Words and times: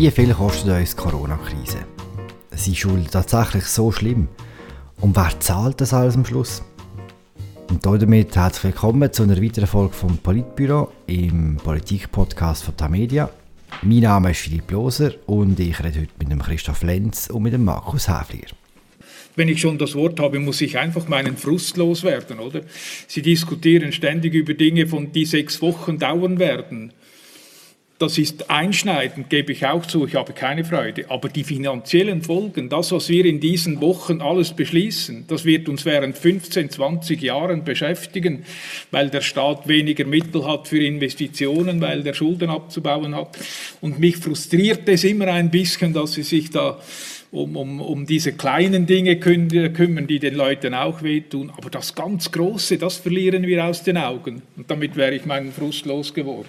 Wie 0.00 0.10
viel 0.10 0.32
kostet 0.32 0.70
uns 0.70 0.96
die 0.96 0.96
Corona-Krise? 0.96 1.84
Sind 2.52 2.78
Schulden 2.78 3.06
tatsächlich 3.10 3.64
so 3.64 3.92
schlimm? 3.92 4.28
Und 4.98 5.14
wer 5.14 5.38
zahlt 5.40 5.78
das 5.78 5.92
alles 5.92 6.14
am 6.14 6.24
Schluss? 6.24 6.62
Und 7.68 7.84
damit 7.84 8.34
herzlich 8.34 8.64
willkommen 8.64 9.12
zu 9.12 9.24
einer 9.24 9.42
weiteren 9.42 9.66
Folge 9.66 9.92
vom 9.92 10.16
Politbüro 10.16 10.90
im 11.06 11.58
Politik-Podcast 11.58 12.64
von 12.64 12.78
Tamedia. 12.78 13.28
Mein 13.82 13.98
Name 13.98 14.30
ist 14.30 14.40
Philipp 14.40 14.70
Loser 14.70 15.12
und 15.26 15.60
ich 15.60 15.78
rede 15.80 16.00
heute 16.00 16.12
mit 16.18 16.32
dem 16.32 16.40
Christoph 16.40 16.82
Lenz 16.82 17.28
und 17.28 17.42
mit 17.42 17.52
dem 17.52 17.66
Markus 17.66 18.08
Häfliger. 18.08 18.56
Wenn 19.36 19.48
ich 19.48 19.60
schon 19.60 19.76
das 19.76 19.94
Wort 19.94 20.18
habe, 20.18 20.38
muss 20.38 20.62
ich 20.62 20.78
einfach 20.78 21.08
meinen 21.08 21.36
Frust 21.36 21.76
loswerden, 21.76 22.38
oder? 22.38 22.62
Sie 23.06 23.20
diskutieren 23.20 23.92
ständig 23.92 24.32
über 24.32 24.54
Dinge, 24.54 24.86
von 24.86 25.12
die 25.12 25.26
sechs 25.26 25.60
Wochen 25.60 25.98
dauern 25.98 26.38
werden. 26.38 26.94
Das 28.00 28.16
ist 28.16 28.48
einschneidend, 28.48 29.28
gebe 29.28 29.52
ich 29.52 29.66
auch 29.66 29.84
zu, 29.84 30.06
ich 30.06 30.14
habe 30.14 30.32
keine 30.32 30.64
Freude. 30.64 31.04
Aber 31.10 31.28
die 31.28 31.44
finanziellen 31.44 32.22
Folgen, 32.22 32.70
das, 32.70 32.92
was 32.92 33.10
wir 33.10 33.26
in 33.26 33.40
diesen 33.40 33.82
Wochen 33.82 34.22
alles 34.22 34.54
beschließen, 34.54 35.26
das 35.28 35.44
wird 35.44 35.68
uns 35.68 35.84
während 35.84 36.16
15, 36.16 36.70
20 36.70 37.20
Jahren 37.20 37.62
beschäftigen, 37.62 38.46
weil 38.90 39.10
der 39.10 39.20
Staat 39.20 39.68
weniger 39.68 40.06
Mittel 40.06 40.46
hat 40.46 40.66
für 40.66 40.82
Investitionen, 40.82 41.82
weil 41.82 42.02
der 42.02 42.14
Schulden 42.14 42.48
abzubauen 42.48 43.14
hat. 43.14 43.36
Und 43.82 43.98
mich 43.98 44.16
frustriert 44.16 44.88
es 44.88 45.04
immer 45.04 45.26
ein 45.26 45.50
bisschen, 45.50 45.92
dass 45.92 46.14
sie 46.14 46.22
sich 46.22 46.48
da 46.48 46.80
um, 47.32 47.54
um, 47.54 47.82
um 47.82 48.06
diese 48.06 48.32
kleinen 48.32 48.86
Dinge 48.86 49.16
kümmern, 49.20 50.06
die 50.06 50.18
den 50.18 50.36
Leuten 50.36 50.72
auch 50.72 51.02
wehtun. 51.02 51.52
Aber 51.54 51.68
das 51.68 51.94
ganz 51.94 52.32
Große, 52.32 52.78
das 52.78 52.96
verlieren 52.96 53.42
wir 53.42 53.62
aus 53.62 53.82
den 53.82 53.98
Augen. 53.98 54.40
Und 54.56 54.70
damit 54.70 54.96
wäre 54.96 55.14
ich 55.14 55.26
meinen 55.26 55.52
Frust 55.52 55.84
losgeworden. 55.84 56.48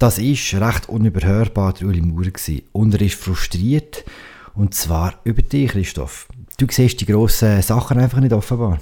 Das 0.00 0.18
war 0.18 0.68
recht 0.68 0.88
unüberhörbar 0.88 1.74
der 1.74 1.86
Uli 1.86 2.00
Maurer. 2.00 2.32
Und 2.72 2.94
er 2.94 3.02
ist 3.02 3.16
frustriert. 3.16 4.06
Und 4.54 4.72
zwar 4.72 5.20
über 5.24 5.42
dich, 5.42 5.72
Christoph. 5.72 6.26
Du 6.56 6.66
siehst 6.70 7.02
die 7.02 7.04
grossen 7.04 7.60
Sachen 7.60 7.98
einfach 7.98 8.20
nicht 8.20 8.32
offenbar. 8.32 8.80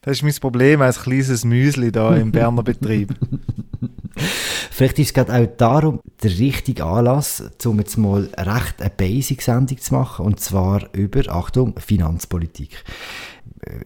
Das 0.00 0.18
ist 0.18 0.22
mein 0.22 0.34
Problem 0.34 0.80
als 0.80 1.02
kleines 1.02 1.44
Müsli 1.44 1.90
da 1.90 2.14
im 2.14 2.30
Berner 2.32 2.62
Betrieb. 2.62 3.12
Vielleicht 4.70 5.00
ist 5.00 5.08
es 5.08 5.14
gerade 5.14 5.34
auch 5.34 5.56
darum 5.56 6.00
der 6.22 6.38
richtige 6.38 6.84
Anlass, 6.84 7.42
um 7.64 7.80
jetzt 7.80 7.96
mal 7.96 8.28
recht 8.38 8.80
eine 8.80 8.90
Basic-Sendung 8.90 9.78
zu 9.78 9.92
machen, 9.92 10.24
und 10.24 10.38
zwar 10.38 10.88
über, 10.92 11.28
Achtung, 11.34 11.74
Finanzpolitik. 11.80 12.84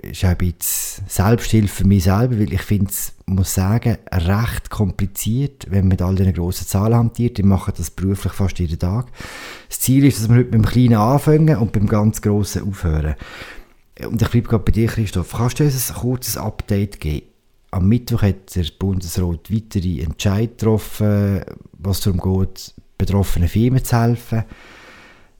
Ist 0.02 0.24
auch 0.24 0.30
ein 0.30 0.36
bisschen 0.38 1.04
Selbsthilfe 1.06 1.82
für 1.82 1.86
mich 1.86 2.04
selber, 2.04 2.38
weil 2.38 2.52
ich 2.52 2.62
finde 2.62 2.90
es, 2.90 3.12
muss 3.26 3.54
sagen, 3.54 3.98
recht 4.10 4.70
kompliziert, 4.70 5.66
wenn 5.70 5.80
man 5.80 5.88
mit 5.88 6.02
all 6.02 6.14
diesen 6.14 6.32
grossen 6.32 6.66
Zahlen 6.66 6.94
hantiert. 6.94 7.38
Ich 7.38 7.44
mache 7.44 7.72
das 7.72 7.90
beruflich 7.90 8.32
fast 8.32 8.58
jeden 8.58 8.78
Tag. 8.78 9.06
Das 9.68 9.80
Ziel 9.80 10.04
ist, 10.04 10.20
dass 10.20 10.28
wir 10.28 10.36
heute 10.36 10.50
mit 10.50 10.54
dem 10.54 10.64
Kleinen 10.64 10.94
anfangen 10.94 11.56
und 11.58 11.72
beim 11.72 11.86
ganz 11.86 12.22
Grossen 12.22 12.68
aufhören. 12.68 13.16
Und 14.04 14.20
ich 14.20 14.28
bleibe 14.28 14.48
gerade 14.48 14.64
bei 14.64 14.72
dir, 14.72 14.88
Christoph. 14.88 15.32
Kannst 15.32 15.60
du 15.60 15.64
uns 15.64 15.90
ein 15.90 15.96
kurzes 15.96 16.36
Update 16.36 17.00
geben? 17.00 17.26
Am 17.70 17.88
Mittwoch 17.88 18.22
hat 18.22 18.54
der 18.54 18.66
Bundesrat 18.78 19.52
weitere 19.52 20.00
Entscheid 20.00 20.58
getroffen, 20.58 21.42
was 21.72 22.00
darum 22.00 22.20
geht, 22.20 22.74
betroffenen 22.96 23.48
Firmen 23.48 23.84
zu 23.84 24.00
helfen. 24.00 24.44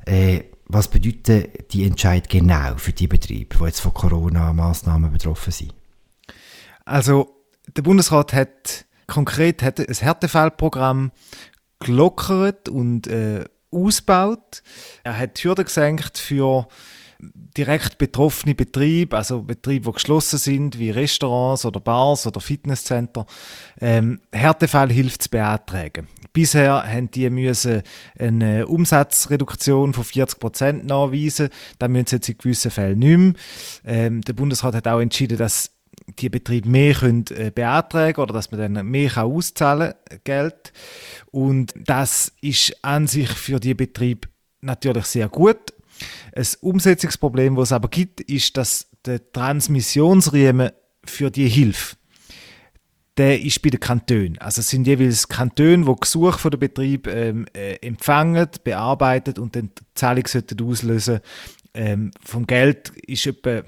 Äh, 0.05 0.45
was 0.69 0.89
bedeutet 0.89 1.73
die 1.73 1.85
Entscheid 1.85 2.29
genau 2.29 2.77
für 2.77 2.93
die 2.93 3.07
Betriebe, 3.07 3.57
die 3.57 3.65
jetzt 3.65 3.81
von 3.81 3.95
Corona-Massnahmen 3.95 5.13
betroffen 5.13 5.53
sind? 5.53 5.75
Also, 6.85 7.37
der 7.77 7.83
Bundesrat 7.83 8.33
hat 8.33 8.85
konkret 9.07 9.63
hat 9.63 9.79
ein 9.79 9.95
Härtefallprogramm 9.95 11.13
gelockert 11.79 12.69
und 12.69 13.07
äh, 13.07 13.45
ausgebaut. 13.71 14.63
Er 15.05 15.19
hat 15.19 15.39
die 15.39 15.49
Hürden 15.49 15.65
gesenkt 15.65 16.19
für 16.19 16.67
direkt 17.57 17.99
betroffene 17.99 18.55
Betriebe, 18.55 19.17
also 19.17 19.43
Betriebe, 19.43 19.87
die 19.87 19.93
geschlossen 19.93 20.39
sind, 20.39 20.79
wie 20.79 20.91
Restaurants 20.91 21.65
oder 21.65 21.81
Bars 21.81 22.27
oder 22.27 22.41
Fitnesscenter, 22.41 23.27
ähm, 23.81 24.21
Härtefallhilfe 24.33 25.19
zu 25.19 25.31
beantragen. 25.31 26.09
Bisher 26.33 26.85
haben 26.87 27.11
die 27.11 27.31
müssen 27.31 27.83
eine 28.19 28.67
Umsatzreduktion 28.67 29.95
von 29.95 30.05
40 30.05 30.39
Prozent 30.39 30.85
nachweisen. 30.87 31.49
Das 31.79 31.89
müssen 31.89 32.07
sie 32.09 32.17
jetzt 32.17 32.29
in 32.29 32.39
gewissen 32.39 32.71
Fällen 32.71 32.99
nicht 32.99 33.17
mehr. 33.17 33.33
Ähm, 33.87 34.21
der 34.21 34.35
Bundesrat 34.35 34.75
hat 34.75 34.87
auch 34.89 35.01
entschieden, 35.01 35.39
dass 35.39 35.71
die 36.19 36.29
Betriebe 36.29 36.69
mehr 36.69 36.95
können, 36.95 37.25
äh, 37.31 37.51
beantragen 37.55 38.21
oder 38.21 38.35
dass 38.35 38.51
man 38.51 38.61
dann 38.61 38.87
mehr 38.87 39.11
kann 39.11 39.33
auszahlen 39.33 39.95
Geld. 40.25 40.73
Und 41.31 41.75
das 41.77 42.33
ist 42.41 42.77
an 42.83 43.07
sich 43.07 43.31
für 43.31 43.59
die 43.59 43.75
Betriebe 43.75 44.29
natürlich 44.61 45.07
sehr 45.07 45.29
gut. 45.29 45.73
Ein 46.35 46.47
Umsetzungsproblem, 46.61 47.57
das 47.57 47.69
es 47.69 47.73
aber 47.73 47.89
gibt, 47.89 48.21
ist, 48.21 48.57
dass 48.57 48.89
der 49.05 49.33
Transmissionsriemen 49.33 50.71
für 51.05 51.31
die 51.31 51.49
Hilfe, 51.49 51.97
der 53.17 53.41
ist 53.41 53.63
bei 53.63 53.71
den 53.71 53.81
Kantonen. 53.81 54.39
Also 54.39 54.61
es 54.61 54.69
sind 54.69 54.87
jeweils 54.87 55.29
Kantone, 55.29 55.85
die 55.85 56.01
Gesuche 56.01 56.39
von 56.39 56.51
der 56.51 56.59
Betrieb 56.59 57.07
ähm, 57.07 57.47
äh, 57.55 57.77
empfangen, 57.77 58.49
bearbeiten 58.63 59.41
und 59.41 59.57
dann 59.57 59.71
die 59.79 59.85
Zahlung 59.95 60.25
auslösen. 60.63 61.21
Ähm, 61.73 62.11
vom 62.25 62.47
Geld 62.47 62.91
ist 63.07 63.27
etwa 63.27 63.63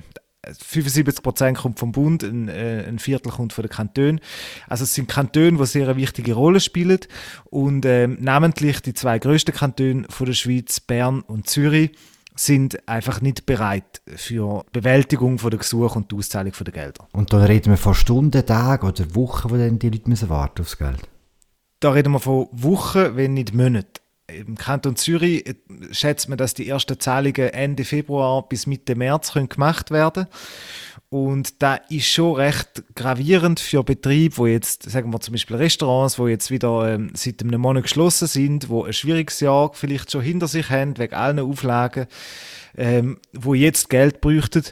75% 0.47 1.55
kommt 1.55 1.79
vom 1.79 1.93
Bund, 1.93 2.23
ein, 2.23 2.49
äh, 2.49 2.85
ein, 2.87 2.99
Viertel 2.99 3.31
kommt 3.31 3.53
von 3.53 3.63
den 3.63 3.71
Kantonen. 3.71 4.21
Also 4.69 4.85
es 4.85 4.95
sind 4.95 5.09
Kantone, 5.09 5.59
die 5.59 5.67
sehr 5.67 5.89
eine 5.89 5.97
wichtige 5.97 6.35
Rolle 6.35 6.61
spielen 6.61 7.01
und 7.45 7.85
ähm, 7.85 8.19
namentlich 8.21 8.81
die 8.81 8.95
zwei 8.95 9.19
größten 9.19 9.55
Kantone 9.55 10.07
von 10.09 10.27
der 10.27 10.35
Schweiz, 10.35 10.81
Bern 10.81 11.21
und 11.23 11.49
Zürich, 11.49 11.91
sind 12.39 12.89
einfach 12.89 13.21
nicht 13.21 13.47
bereit 13.47 14.01
für 14.15 14.65
Bewältigung 14.73 15.39
von 15.39 15.51
der 15.51 15.59
Gesuche 15.59 15.99
und 15.99 16.13
die 16.13 16.17
Auszahlung 16.17 16.53
der 16.59 16.73
Gelder. 16.73 17.09
Und 17.13 17.33
da 17.33 17.45
reden 17.45 17.71
wir 17.71 17.77
von 17.77 17.95
Stunden, 17.95 18.47
Tagen 18.47 18.87
oder 18.87 19.15
Wochen, 19.15 19.51
wo 19.51 19.57
dann 19.57 19.79
die 19.79 19.91
Leute 19.91 20.09
müssen 20.09 20.29
warten 20.29 20.63
aufs 20.63 20.79
Geld? 20.79 21.09
Da 21.81 21.91
reden 21.91 22.13
wir 22.13 22.21
von 22.21 22.49
Wochen, 22.53 23.17
wenn 23.17 23.35
nicht 23.35 23.55
Monaten. 23.55 23.89
Im 24.29 24.57
Kanton 24.57 24.97
Zürich 24.97 25.47
äh, 25.47 25.55
schätzt 25.91 26.29
man, 26.29 26.37
dass 26.37 26.55
die 26.55 26.69
ersten 26.69 27.01
Zahlungen 27.01 27.49
Ende 27.49 27.85
Februar 27.85 28.47
bis 28.47 28.67
Mitte 28.67 28.95
März 28.95 29.33
können 29.33 29.49
gemacht 29.49 29.91
werden 29.91 30.25
können. 30.25 30.35
Und 31.11 31.63
da 31.63 31.77
ist 31.89 32.07
schon 32.07 32.35
recht 32.35 32.85
gravierend 32.95 33.61
für 33.61 33.83
Betriebe, 33.83 34.37
wo 34.37 34.47
jetzt, 34.47 34.91
sagen 34.91 35.11
wir 35.11 35.21
zum 35.21 35.33
Beispiel 35.33 35.57
Restaurants, 35.57 36.19
wo 36.19 36.29
jetzt 36.29 36.51
wieder 36.51 36.93
ähm, 36.93 37.11
seit 37.15 37.43
einem 37.43 37.63
Monat 37.63 37.85
geschlossen 37.85 38.29
sind, 38.29 38.69
wo 38.69 38.85
ein 38.85 38.93
schwieriges 38.93 39.41
Jahr 39.41 39.71
vielleicht 39.73 40.11
schon 40.13 40.21
hinter 40.21 40.49
sich 40.49 40.69
haben, 40.69 40.99
wegen 40.99 41.15
allen 41.15 41.39
Auflagen, 41.39 42.07
ähm, 42.77 43.19
wo 43.33 43.55
jetzt 43.55 43.89
Geld 43.89 44.21
bräuchten 44.21 44.65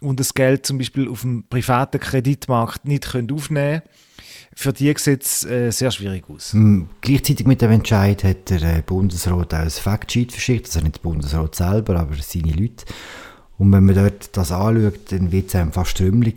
und 0.00 0.18
das 0.18 0.34
Geld 0.34 0.66
zum 0.66 0.78
Beispiel 0.78 1.08
auf 1.08 1.20
dem 1.20 1.44
privaten 1.48 2.00
Kreditmarkt 2.00 2.86
nicht 2.86 3.12
können 3.12 3.30
aufnehmen 3.30 3.82
für 4.56 4.72
die 4.72 4.94
sieht 4.96 5.22
es 5.22 5.44
äh, 5.44 5.70
sehr 5.70 5.90
schwierig 5.90 6.24
aus. 6.28 6.54
Mhm. 6.54 6.88
Gleichzeitig 7.00 7.46
mit 7.46 7.60
dem 7.60 7.72
Entscheid 7.72 8.22
hat 8.22 8.50
der 8.50 8.62
äh, 8.62 8.82
Bundesrat 8.82 9.52
auch 9.52 9.58
ein 9.58 9.70
Factsheet 9.70 10.32
verschickt, 10.32 10.66
also 10.66 10.80
nicht 10.80 10.96
der 10.96 11.02
Bundesrat 11.02 11.54
selber, 11.54 11.98
aber 11.98 12.14
seine 12.20 12.52
Leute. 12.52 12.84
Und 13.58 13.72
wenn 13.72 13.84
man 13.84 13.94
dort 13.94 14.36
das 14.36 14.52
anschaut, 14.52 15.12
dann 15.12 15.32
wird 15.32 15.48
es 15.48 15.54
einem 15.54 15.72
fast 15.72 15.92
strömlich 15.92 16.36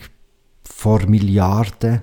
vor 0.64 1.06
Milliarden. 1.08 2.02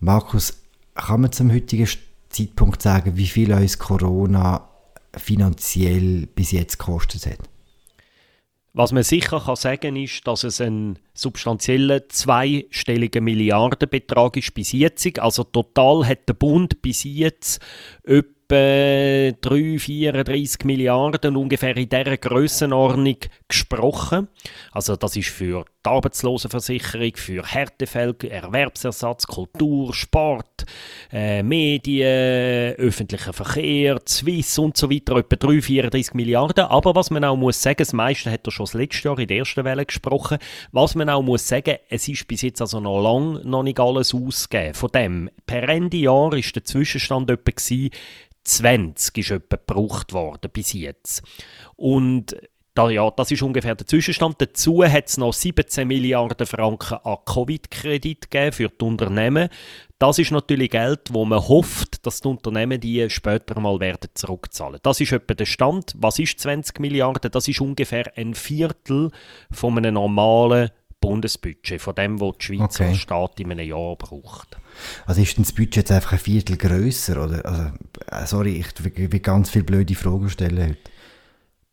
Markus, 0.00 0.62
kann 0.94 1.22
man 1.22 1.32
zum 1.32 1.52
heutigen 1.52 1.88
Zeitpunkt 2.28 2.82
sagen, 2.82 3.16
wie 3.16 3.26
viel 3.26 3.52
uns 3.52 3.78
Corona 3.78 4.68
finanziell 5.16 6.26
bis 6.26 6.52
jetzt 6.52 6.78
gekostet 6.78 7.26
hat? 7.26 7.38
Was 8.74 8.92
man 8.92 9.02
sicher 9.02 9.38
kann 9.38 9.56
sagen 9.56 9.96
ist, 9.96 10.26
dass 10.26 10.44
es 10.44 10.60
ein 10.60 10.98
substanzieller 11.12 12.08
zweistelliger 12.08 13.20
Milliardenbetrag 13.20 14.38
ist 14.38 14.54
bis 14.54 14.72
jetzt. 14.72 15.18
Also 15.18 15.44
total 15.44 16.06
hat 16.06 16.26
der 16.26 16.34
Bund 16.34 16.80
bis 16.80 17.04
jetzt 17.04 17.60
etwa 18.02 18.41
etwa 18.52 19.48
3, 19.48 19.78
34 19.78 20.64
Milliarden 20.64 21.36
ungefähr 21.36 21.76
in 21.76 21.88
dieser 21.88 22.16
Grössenordnung 22.16 23.16
gesprochen. 23.48 24.28
Also 24.72 24.96
das 24.96 25.16
ist 25.16 25.30
für 25.30 25.64
die 25.84 25.88
Arbeitslosenversicherung, 25.88 27.12
für 27.16 27.44
Härtefälle, 27.44 28.14
Erwerbsersatz, 28.28 29.26
Kultur, 29.26 29.94
Sport, 29.94 30.51
äh, 31.12 31.42
Medien, 31.42 32.74
öffentlicher 32.74 33.32
Verkehr, 33.32 34.00
Swiss 34.08 34.58
und 34.58 34.76
so 34.76 34.90
weiter, 34.90 35.16
etwa 35.16 35.36
3, 35.36 35.62
34 35.62 36.14
Milliarden. 36.14 36.64
Aber 36.64 36.94
was 36.94 37.10
man 37.10 37.24
auch 37.24 37.36
muss 37.36 37.60
sagen, 37.62 37.78
das 37.78 37.92
meiste 37.92 38.30
hat 38.30 38.46
er 38.46 38.50
schon 38.50 38.66
das 38.66 38.74
letzte 38.74 39.08
Jahr 39.08 39.18
in 39.18 39.28
der 39.28 39.38
ersten 39.38 39.64
Welle 39.64 39.86
gesprochen, 39.86 40.38
was 40.72 40.94
man 40.94 41.08
auch 41.08 41.22
muss 41.22 41.46
sagen, 41.46 41.76
es 41.88 42.08
ist 42.08 42.26
bis 42.28 42.42
jetzt 42.42 42.60
also 42.60 42.80
noch 42.80 43.02
lange 43.02 43.40
noch 43.44 43.62
nicht 43.62 43.80
alles 43.80 44.14
ausgegeben. 44.14 44.74
Von 44.74 44.90
dem, 44.94 45.30
per 45.46 45.68
Ende 45.68 45.96
Jahr 45.96 46.32
ist 46.34 46.54
der 46.54 46.64
Zwischenstand 46.64 47.30
etwa 47.30 47.50
gewesen, 47.50 47.90
20 48.44 49.18
ist 49.18 49.30
etwa 49.30 49.56
gebraucht 49.56 50.12
worden 50.12 50.50
bis 50.52 50.72
jetzt. 50.72 51.22
Und 51.76 52.36
Da, 52.74 52.88
ja, 52.88 53.10
das 53.10 53.30
ist 53.30 53.42
ungefähr 53.42 53.74
der 53.74 53.86
Zwischenstand. 53.86 54.40
Dazu 54.40 54.82
hat 54.82 55.08
es 55.08 55.18
noch 55.18 55.34
17 55.34 55.86
Milliarden 55.86 56.46
Franken 56.46 56.98
an 57.04 57.18
Covid-Kredit 57.26 58.30
gegeben 58.30 58.52
für 58.52 58.68
die 58.68 58.84
Unternehmen. 58.84 59.50
Das 59.98 60.18
ist 60.18 60.30
natürlich 60.30 60.70
Geld, 60.70 61.00
wo 61.10 61.26
man 61.26 61.46
hofft, 61.46 62.06
dass 62.06 62.22
die 62.22 62.28
Unternehmen 62.28 62.80
die 62.80 63.08
später 63.10 63.60
mal 63.60 63.78
werden 63.78 64.08
zurückzahlen. 64.14 64.80
Das 64.82 65.00
ist 65.00 65.12
etwa 65.12 65.34
der 65.34 65.44
Stand. 65.44 65.92
Was 65.98 66.18
ist 66.18 66.40
20 66.40 66.80
Milliarden? 66.80 67.30
Das 67.30 67.46
ist 67.46 67.60
ungefähr 67.60 68.10
ein 68.16 68.34
Viertel 68.34 69.10
von 69.50 69.76
einem 69.76 69.94
normalen 69.94 70.70
Bundesbudget, 71.02 71.82
von 71.82 71.94
dem, 71.94 72.20
was 72.20 72.38
die 72.38 72.44
Schweiz 72.46 72.76
okay. 72.76 72.88
als 72.88 72.98
Staat 72.98 73.38
in 73.38 73.50
einem 73.50 73.68
Jahr 73.68 73.96
braucht. 73.96 74.56
Also 75.04 75.20
ist 75.20 75.36
denn 75.36 75.44
das 75.44 75.52
Budget 75.52 75.76
jetzt 75.76 75.92
einfach 75.92 76.12
ein 76.12 76.18
Viertel 76.18 76.56
grösser? 76.56 77.22
Oder? 77.22 77.44
Also, 77.44 77.62
äh, 78.10 78.26
sorry, 78.26 78.64
ich 78.64 79.12
will 79.12 79.20
ganz 79.20 79.50
viele 79.50 79.64
blöde 79.64 79.94
Fragen 79.94 80.30
stellen 80.30 80.70
heute. 80.70 80.90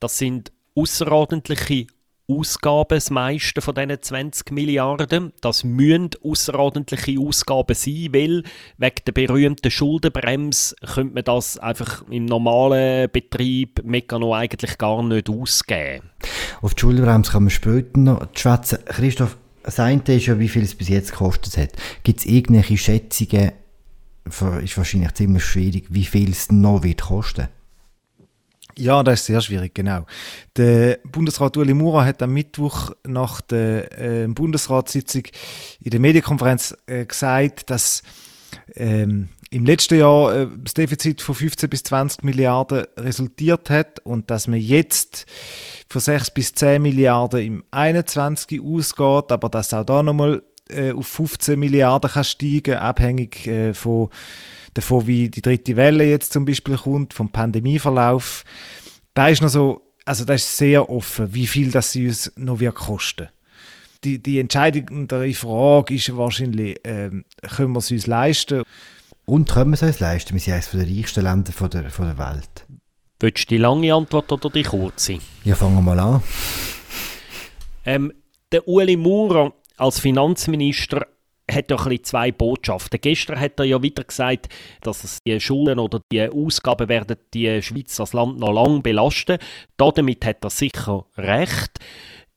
Das 0.02 0.18
sind 0.18 0.52
außerordentliche 0.76 1.88
Ausgaben, 2.30 2.90
das 2.90 3.10
meiste 3.10 3.60
von 3.60 3.74
diesen 3.74 4.02
20 4.02 4.52
Milliarden. 4.52 5.34
Das 5.42 5.64
müssen 5.64 6.12
außerordentliche 6.24 7.20
Ausgaben 7.20 7.74
sein, 7.74 8.10
weil 8.12 8.44
wegen 8.78 8.96
der 9.08 9.12
berühmten 9.14 9.72
Schuldenbremse 9.72 10.76
könnte 10.94 11.16
man 11.16 11.24
das 11.24 11.58
einfach 11.58 12.08
im 12.10 12.26
normalen 12.26 13.10
Betrieb 13.12 13.84
Mekano 13.84 14.36
eigentlich 14.36 14.78
gar 14.78 15.02
nicht 15.02 15.28
ausgeben. 15.28 16.12
Auf 16.62 16.76
die 16.76 16.82
Schuldenbremse 16.82 17.32
kann 17.32 17.44
man 17.44 17.50
später 17.50 17.98
noch 18.00 18.28
schwätzen. 18.36 18.78
Christoph, 18.86 19.36
das 19.64 19.80
eine 19.80 20.04
ist 20.06 20.28
ja, 20.28 20.38
wie 20.38 20.50
viel 20.50 20.64
es 20.64 20.76
bis 20.76 20.90
jetzt 20.90 21.12
gekostet 21.12 21.58
hat. 21.58 21.72
Gibt 22.04 22.20
es 22.20 22.26
irgendwelche 22.28 22.78
Schätzungen, 22.78 23.54
ist 24.62 24.78
wahrscheinlich 24.78 25.14
ziemlich 25.16 25.44
schwierig, 25.44 25.88
wie 25.90 26.06
viel 26.06 26.30
es 26.30 26.52
noch 26.52 26.84
wird 26.84 27.02
kosten? 27.02 27.48
Ja, 28.78 29.04
das 29.04 29.22
ist 29.22 29.26
sehr 29.26 29.42
schwierig, 29.42 29.74
genau. 29.74 30.06
Der 30.56 31.00
Bundesrat 31.04 31.58
Ueli 31.58 31.74
Mura 31.74 32.06
hat 32.06 32.22
am 32.22 32.34
Mittwoch 32.34 32.92
nach 33.06 33.42
der 33.42 34.00
äh, 34.00 34.28
Bundesratssitzung 34.28 35.24
in 35.82 35.92
der 35.92 36.00
Medienkonferenz 36.00 36.78
äh, 36.86 37.06
gesagt, 37.06 37.70
dass 37.70 38.04
ähm, 38.76 39.30
im 39.52 39.66
letzten 39.66 40.00
Jahr 40.00 40.36
äh, 40.36 40.48
das 40.64 40.74
Defizit 40.76 41.22
von 41.22 41.36
15 41.36 41.70
bis 41.70 41.84
20 41.84 42.24
Milliarden 42.24 42.86
resultiert 42.98 43.70
hat 43.70 44.00
und 44.02 44.30
dass 44.30 44.48
man 44.48 44.60
jetzt 44.60 45.26
von 45.90 46.02
6 46.02 46.32
bis 46.32 46.54
10 46.54 46.82
Milliarden 46.82 47.42
im 47.42 47.64
21 47.72 48.62
ausgeht, 48.62 49.32
aber 49.32 49.50
dass 49.50 49.74
auch 49.74 49.86
da 49.86 50.04
nochmal 50.04 50.44
äh, 50.70 50.92
auf 50.92 51.08
15 51.08 51.60
Milliarden 51.60 52.12
kann 52.12 52.24
steigen, 52.24 52.76
abhängig 52.76 53.48
äh, 53.48 53.74
von 53.74 54.10
davon, 54.74 55.08
wie 55.08 55.30
die 55.30 55.42
dritte 55.42 55.76
Welle 55.76 56.06
jetzt 56.06 56.34
zum 56.34 56.46
Beispiel 56.46 56.78
kommt, 56.78 57.14
vom 57.14 57.30
Pandemieverlauf, 57.30 58.44
da 59.14 59.28
ist 59.28 59.42
noch 59.42 59.50
so, 59.50 59.82
also 60.06 60.26
da 60.26 60.34
ist 60.34 60.58
sehr 60.58 60.90
offen, 60.90 61.34
wie 61.34 61.48
viel 61.48 61.72
das 61.72 61.92
sie 61.92 62.08
uns 62.08 62.32
noch 62.36 62.60
wird 62.60 62.76
kosten. 62.76 63.30
Die, 64.04 64.22
die 64.22 64.40
entscheidende 64.40 65.34
Frage 65.34 65.96
ist 65.96 66.16
wahrscheinlich, 66.16 66.80
ähm, 66.86 67.26
können 67.42 67.74
wir 67.74 67.80
es 67.80 67.92
uns 67.92 68.08
leisten? 68.08 68.64
Und 69.26 69.50
können 69.50 69.72
wir 69.72 69.76
es 69.76 69.84
uns 69.84 70.00
leisten? 70.00 70.34
Wir 70.34 70.40
sind 70.40 70.54
eines 70.54 70.72
der 70.72 70.88
reichsten 70.88 71.24
Länder 71.24 71.52
von 71.52 71.70
der, 71.70 71.90
von 71.90 72.06
der 72.06 72.18
Welt. 72.18 72.66
Willst 73.20 73.44
du 73.44 73.56
die 73.56 73.58
lange 73.58 73.94
Antwort 73.94 74.32
oder 74.32 74.50
die 74.50 74.64
kurze? 74.64 75.20
Ja, 75.44 75.56
fangen 75.56 75.76
wir 75.76 75.82
mal 75.82 76.00
an. 76.00 76.24
Ähm, 77.86 78.14
der 78.52 78.68
Ueli 78.68 78.96
Maurer 78.96 79.54
als 79.78 80.00
Finanzminister 80.00 81.06
hat 81.52 81.72
ja 81.72 81.78
zwei 82.04 82.32
Botschaften. 82.32 83.00
Gestern 83.02 83.40
hat 83.40 83.60
er 83.60 83.66
ja 83.66 83.82
wieder 83.82 84.04
gesagt, 84.04 84.50
dass 84.82 85.20
die 85.26 85.40
Schulden 85.40 85.80
oder 85.80 86.02
die 86.12 86.28
Ausgaben 86.30 86.90
werden 86.90 87.18
die 87.34 87.62
Schweiz 87.62 88.00
als 88.00 88.14
Land 88.14 88.40
noch 88.40 88.54
lange 88.54 88.82
belasten. 88.82 89.38
Damit 89.78 90.26
hat 90.26 90.44
er 90.44 90.50
sicher 90.50 91.06
recht. 91.18 91.80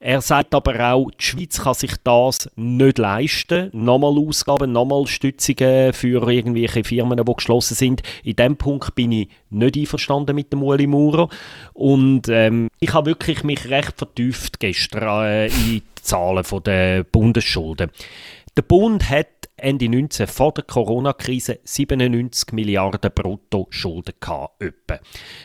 Er 0.05 0.21
sagt 0.21 0.53
aber 0.53 0.95
auch, 0.95 1.13
die 1.13 1.23
Schweiz 1.23 1.61
kann 1.61 1.75
sich 1.75 1.93
das 2.03 2.51
nicht 2.57 2.99
leisten. 2.99 3.71
Nochmal 3.73 4.19
Ausgaben, 4.19 4.73
nochmal 4.73 5.07
Stützungen 5.07 5.93
für 5.93 6.29
irgendwelche 6.29 6.83
Firmen, 6.83 7.25
die 7.25 7.33
geschlossen 7.33 7.77
sind. 7.77 8.03
In 8.25 8.35
dem 8.35 8.57
Punkt 8.57 8.97
bin 8.97 9.13
ich 9.13 9.29
nicht 9.51 9.77
einverstanden 9.77 10.35
mit 10.35 10.53
dem 10.53 10.65
Uli 10.65 10.89
Maurer. 10.89 11.29
Und 11.73 12.29
ähm, 12.29 12.67
ich 12.81 12.93
habe 12.93 13.11
wirklich 13.11 13.45
mich 13.45 13.71
recht 13.71 13.97
vertieft 13.97 14.59
gestern 14.59 15.25
äh, 15.25 15.47
in 15.47 15.53
die 15.67 15.83
Zahlen 16.03 16.45
der 16.65 17.05
Bundesschulden. 17.05 17.93
Der 18.55 18.63
Bund 18.63 19.09
hat 19.09 19.49
Ende 19.57 19.89
19 19.89 20.27
vor 20.27 20.53
der 20.53 20.65
Corona-Krise 20.65 21.61
97 21.65 22.53
Milliarden 22.53 23.11
brutto 23.15 23.67
Schulden 23.71 24.13
gehabt. 24.21 24.63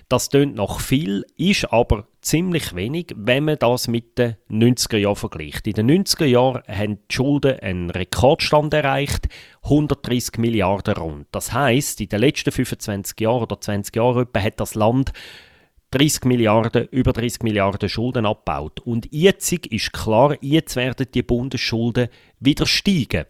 Das 0.10 0.28
tönt 0.28 0.56
noch 0.56 0.82
viel, 0.82 1.24
ist 1.38 1.72
aber 1.72 2.08
ziemlich 2.20 2.76
wenig, 2.76 3.14
wenn 3.16 3.46
man 3.46 3.60
das 3.60 3.88
mit 3.88 4.18
den 4.18 4.36
90er 4.50 4.98
Jahren 4.98 5.16
vergleicht. 5.16 5.68
In 5.68 5.74
den 5.74 6.06
90er 6.06 6.26
Jahren 6.26 6.64
haben 6.68 7.00
die 7.10 7.16
Schulden 7.16 7.62
einen 7.62 7.90
Rekordstand 7.90 8.74
erreicht, 8.74 9.30
130 9.64 10.38
Milliarden 10.40 10.96
rund. 10.96 11.28
Das 11.32 11.54
heißt, 11.54 12.02
in 12.02 12.10
den 12.10 12.20
letzten 12.20 12.52
25 12.52 13.22
Jahren 13.22 13.44
oder 13.44 13.62
20 13.62 13.96
Jahren 13.96 14.28
hat 14.36 14.60
das 14.60 14.76
Land 14.76 15.14
30 15.92 16.26
Milliarden, 16.26 16.88
über 16.92 17.14
30 17.14 17.44
Milliarden 17.44 17.88
Schulden 17.88 18.26
abbaut. 18.26 18.80
Und 18.82 19.08
jetzt 19.12 19.52
ist 19.52 19.94
klar, 19.94 20.36
jetzt 20.42 20.76
werden 20.76 21.08
die 21.14 21.24
Bundesschulden 21.24 22.10
wieder 22.40 22.66
steigen. 22.66 23.26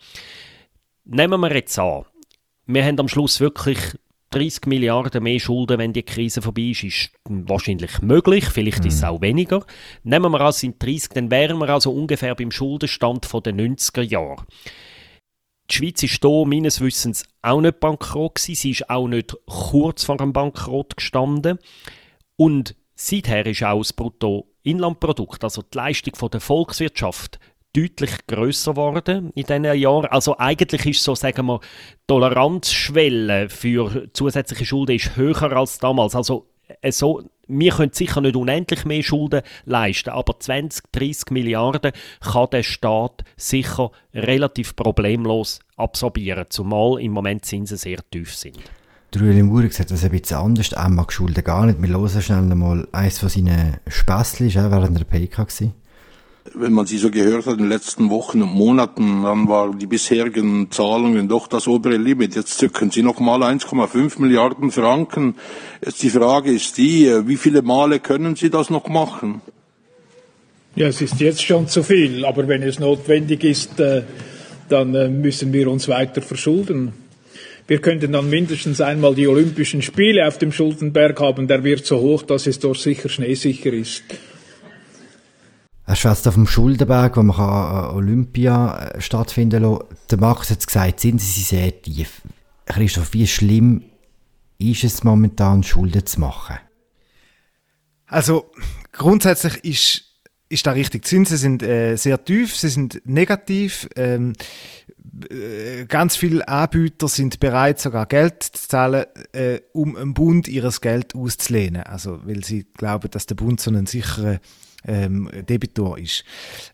Nehmen 1.06 1.40
wir 1.40 1.54
jetzt 1.54 1.78
an, 1.78 2.06
wir 2.66 2.84
haben 2.84 3.00
am 3.00 3.08
Schluss 3.08 3.40
wirklich 3.40 3.80
30 4.32 4.66
Milliarden 4.66 5.24
mehr 5.24 5.40
Schulden, 5.40 5.78
wenn 5.80 5.94
die 5.94 6.04
Krise 6.04 6.42
vorbei 6.42 6.64
ist, 6.64 6.84
ist 6.84 7.12
wahrscheinlich 7.24 8.02
möglich. 8.02 8.46
Vielleicht 8.46 8.82
mhm. 8.82 8.88
ist 8.88 8.96
es 8.96 9.02
mhm. 9.02 9.08
auch 9.08 9.22
weniger. 9.22 9.66
Nehmen 10.04 10.32
wir 10.32 10.42
an, 10.42 10.50
es 10.50 10.60
sind 10.60 10.84
30, 10.84 11.10
dann 11.14 11.32
wären 11.32 11.58
wir 11.60 11.70
also 11.70 11.92
ungefähr 11.92 12.36
beim 12.36 12.52
Schuldenstand 12.52 13.32
der 13.46 13.54
90er 13.54 14.02
Jahre. 14.02 14.46
Die 15.70 15.76
Schweiz 15.76 16.04
ist 16.04 16.22
hier 16.22 16.46
meines 16.46 16.82
Wissens 16.82 17.26
auch 17.42 17.62
nicht 17.62 17.80
bankrott 17.80 18.36
gewesen. 18.36 18.56
Sie 18.56 18.72
ist 18.72 18.90
auch 18.90 19.08
nicht 19.08 19.36
kurz 19.46 20.04
vor 20.04 20.20
einem 20.20 20.34
Bankrott 20.34 20.98
gestanden. 20.98 21.60
Und 22.38 22.76
seither 22.96 23.46
ist 23.46 23.64
auch 23.64 23.80
das 23.80 23.94
Bruttoinlandprodukt, 23.94 25.44
also 25.44 25.62
die 25.62 25.78
Leistung 25.78 26.30
der 26.30 26.40
Volkswirtschaft, 26.40 27.40
deutlich 27.74 28.26
größer 28.28 28.72
geworden 28.72 29.32
in 29.36 29.44
diesen 29.44 29.66
Jahren. 29.66 30.06
Also 30.06 30.38
eigentlich 30.38 30.86
ist 30.86 31.04
so, 31.04 31.14
sagen 31.14 31.46
wir, 31.46 31.60
Toleranzschwelle 32.08 33.50
für 33.50 34.12
zusätzliche 34.14 34.66
Schulden 34.66 34.96
ist 34.96 35.16
höher 35.16 35.52
als 35.52 35.78
damals. 35.78 36.16
Also 36.16 36.48
äh, 36.82 36.92
so, 36.92 37.24
wir 37.48 37.72
können 37.72 37.94
sicher 37.94 38.22
nicht 38.22 38.36
unendlich 38.36 38.86
mehr 38.86 39.04
Schulden 39.04 39.42
leisten, 39.66 40.10
aber 40.10 40.40
20, 40.40 40.92
30 40.92 41.32
Milliarden 41.32 41.92
kann 42.20 42.50
der 42.52 42.64
Staat 42.64 43.24
sicher 43.36 43.92
relativ 44.14 44.76
problemlos 44.76 45.60
absorbieren, 45.76 46.46
zumal 46.50 47.00
im 47.02 47.12
Moment 47.12 47.46
Zinsen 47.46 47.78
sehr 47.78 48.00
tief 48.10 48.36
sind. 48.36 48.60
Der 49.18 49.26
Ueli 49.26 49.42
Maurer 49.42 49.72
sieht 49.72 49.90
das 49.90 50.04
ein 50.04 50.12
bisschen 50.12 50.38
anders. 50.38 50.74
Er 50.74 50.90
mag 50.90 51.12
Schulden 51.12 51.44
gar 51.44 51.66
nicht. 51.66 51.82
Wir 51.82 51.90
hören 51.90 52.22
schnell 52.22 52.42
mal 52.44 52.88
eines 52.92 53.18
von 53.18 53.30
seinen 53.30 53.78
Späßchen, 53.88 54.70
während 54.70 55.00
der 55.00 55.06
PK 55.06 55.40
war. 55.40 55.72
Wenn 56.54 56.74
man 56.74 56.86
sie 56.86 57.00
so 57.00 57.10
gehört 57.10 57.48
hat 57.48 57.54
in 57.54 57.62
den 57.62 57.70
letzten 57.70 58.12
Wochen 58.12 58.44
und 58.44 58.54
Monaten, 58.54 59.24
dann 59.24 59.48
waren 59.48 59.80
die 59.80 59.88
bisherigen 59.88 60.70
Zahlungen 60.70 61.28
doch 61.28 61.48
das 61.48 61.68
obere 61.68 61.98
Limit. 61.98 62.36
Jetzt 62.36 62.60
zücken 62.60 62.92
sie 62.92 63.02
nochmal 63.02 63.42
1,5 63.42 64.22
Milliarden 64.22 64.70
Franken. 64.70 65.34
Jetzt 65.84 66.04
die 66.04 66.12
Frage 66.12 66.52
ist 66.52 66.78
die, 66.78 67.12
wie 67.26 67.38
viele 67.38 67.64
Male 67.64 68.00
können 68.00 68.36
Sie 68.36 68.52
das 68.52 68.70
noch 68.70 68.88
machen? 68.88 69.42
Ja, 70.76 70.90
es 70.90 71.02
ist 71.02 71.20
jetzt 71.20 71.44
schon 71.44 71.68
zu 71.68 71.82
viel, 71.82 72.24
aber 72.24 72.48
wenn 72.48 72.62
es 72.62 72.78
notwendig 72.78 73.44
ist, 73.44 73.80
äh, 73.80 74.04
dann 74.70 74.94
äh, 74.94 75.08
müssen 75.10 75.54
wir 75.54 75.72
uns 75.72 75.88
weiter 75.88 76.22
verschulden. 76.22 77.07
Wir 77.68 77.82
könnten 77.82 78.14
dann 78.14 78.30
mindestens 78.30 78.80
einmal 78.80 79.14
die 79.14 79.28
Olympischen 79.28 79.82
Spiele 79.82 80.26
auf 80.26 80.38
dem 80.38 80.54
Schuldenberg 80.54 81.20
haben. 81.20 81.50
Der 81.50 81.66
wird 81.66 81.86
so 81.86 82.00
hoch, 82.00 82.24
dass 82.24 82.48
es 82.48 82.60
dort 82.60 82.78
sicher 82.78 83.10
schneesicher 83.10 83.74
ist. 83.74 84.04
Er 85.86 85.96
schwätzt 85.98 86.28
auf 86.28 86.36
dem 86.36 86.48
Schuldenberg, 86.48 87.18
wo 87.18 87.24
man 87.24 87.36
kann 87.36 87.92
äh, 87.92 87.96
Olympia 87.96 88.78
äh, 88.78 89.02
stattfinden 89.02 89.64
lassen. 89.64 89.84
Der 90.10 90.18
Max 90.18 90.50
hat 90.50 90.66
gesagt, 90.66 91.02
sind 91.02 91.20
sie 91.20 91.42
sehr 91.42 91.82
tief. 91.82 92.22
Christoph, 92.66 93.14
wie 93.14 93.28
schlimm 93.28 93.84
ist 94.58 94.84
es 94.86 95.04
momentan, 95.04 95.64
Schulden 95.64 96.06
zu 96.06 96.22
machen? 96.22 96.58
Also 98.06 98.52
grundsätzlich 98.94 99.64
ist, 99.64 100.04
ist 100.50 100.66
da 100.66 100.72
richtig. 100.72 101.04
Die 101.04 101.10
Zinsen 101.10 101.38
sind 101.38 101.64
äh, 101.64 101.96
sehr 101.96 102.24
tief, 102.24 102.56
sie 102.56 102.70
sind 102.70 103.02
negativ. 103.06 103.90
Ähm, 103.96 104.34
äh, 104.34 104.94
ganz 105.88 106.16
viele 106.16 106.48
Anbieter 106.48 107.08
sind 107.08 107.40
bereit, 107.40 107.80
sogar 107.80 108.06
Geld 108.06 108.44
zu 108.44 108.68
zahlen, 108.68 109.06
äh, 109.34 109.60
um 109.74 109.96
dem 109.96 110.14
Bund 110.14 110.48
ihres 110.48 110.82
Geld 110.82 111.16
auszulehnen. 111.16 111.84
Also, 111.84 112.20
weil 112.26 112.44
sie 112.44 112.66
glauben, 112.76 113.10
dass 113.12 113.26
der 113.26 113.36
Bund 113.36 113.60
so 113.60 113.72
einen 113.72 113.86
sicheren 113.86 114.40
ähm, 114.86 115.30
Debitor 115.48 115.98
ist. 115.98 116.24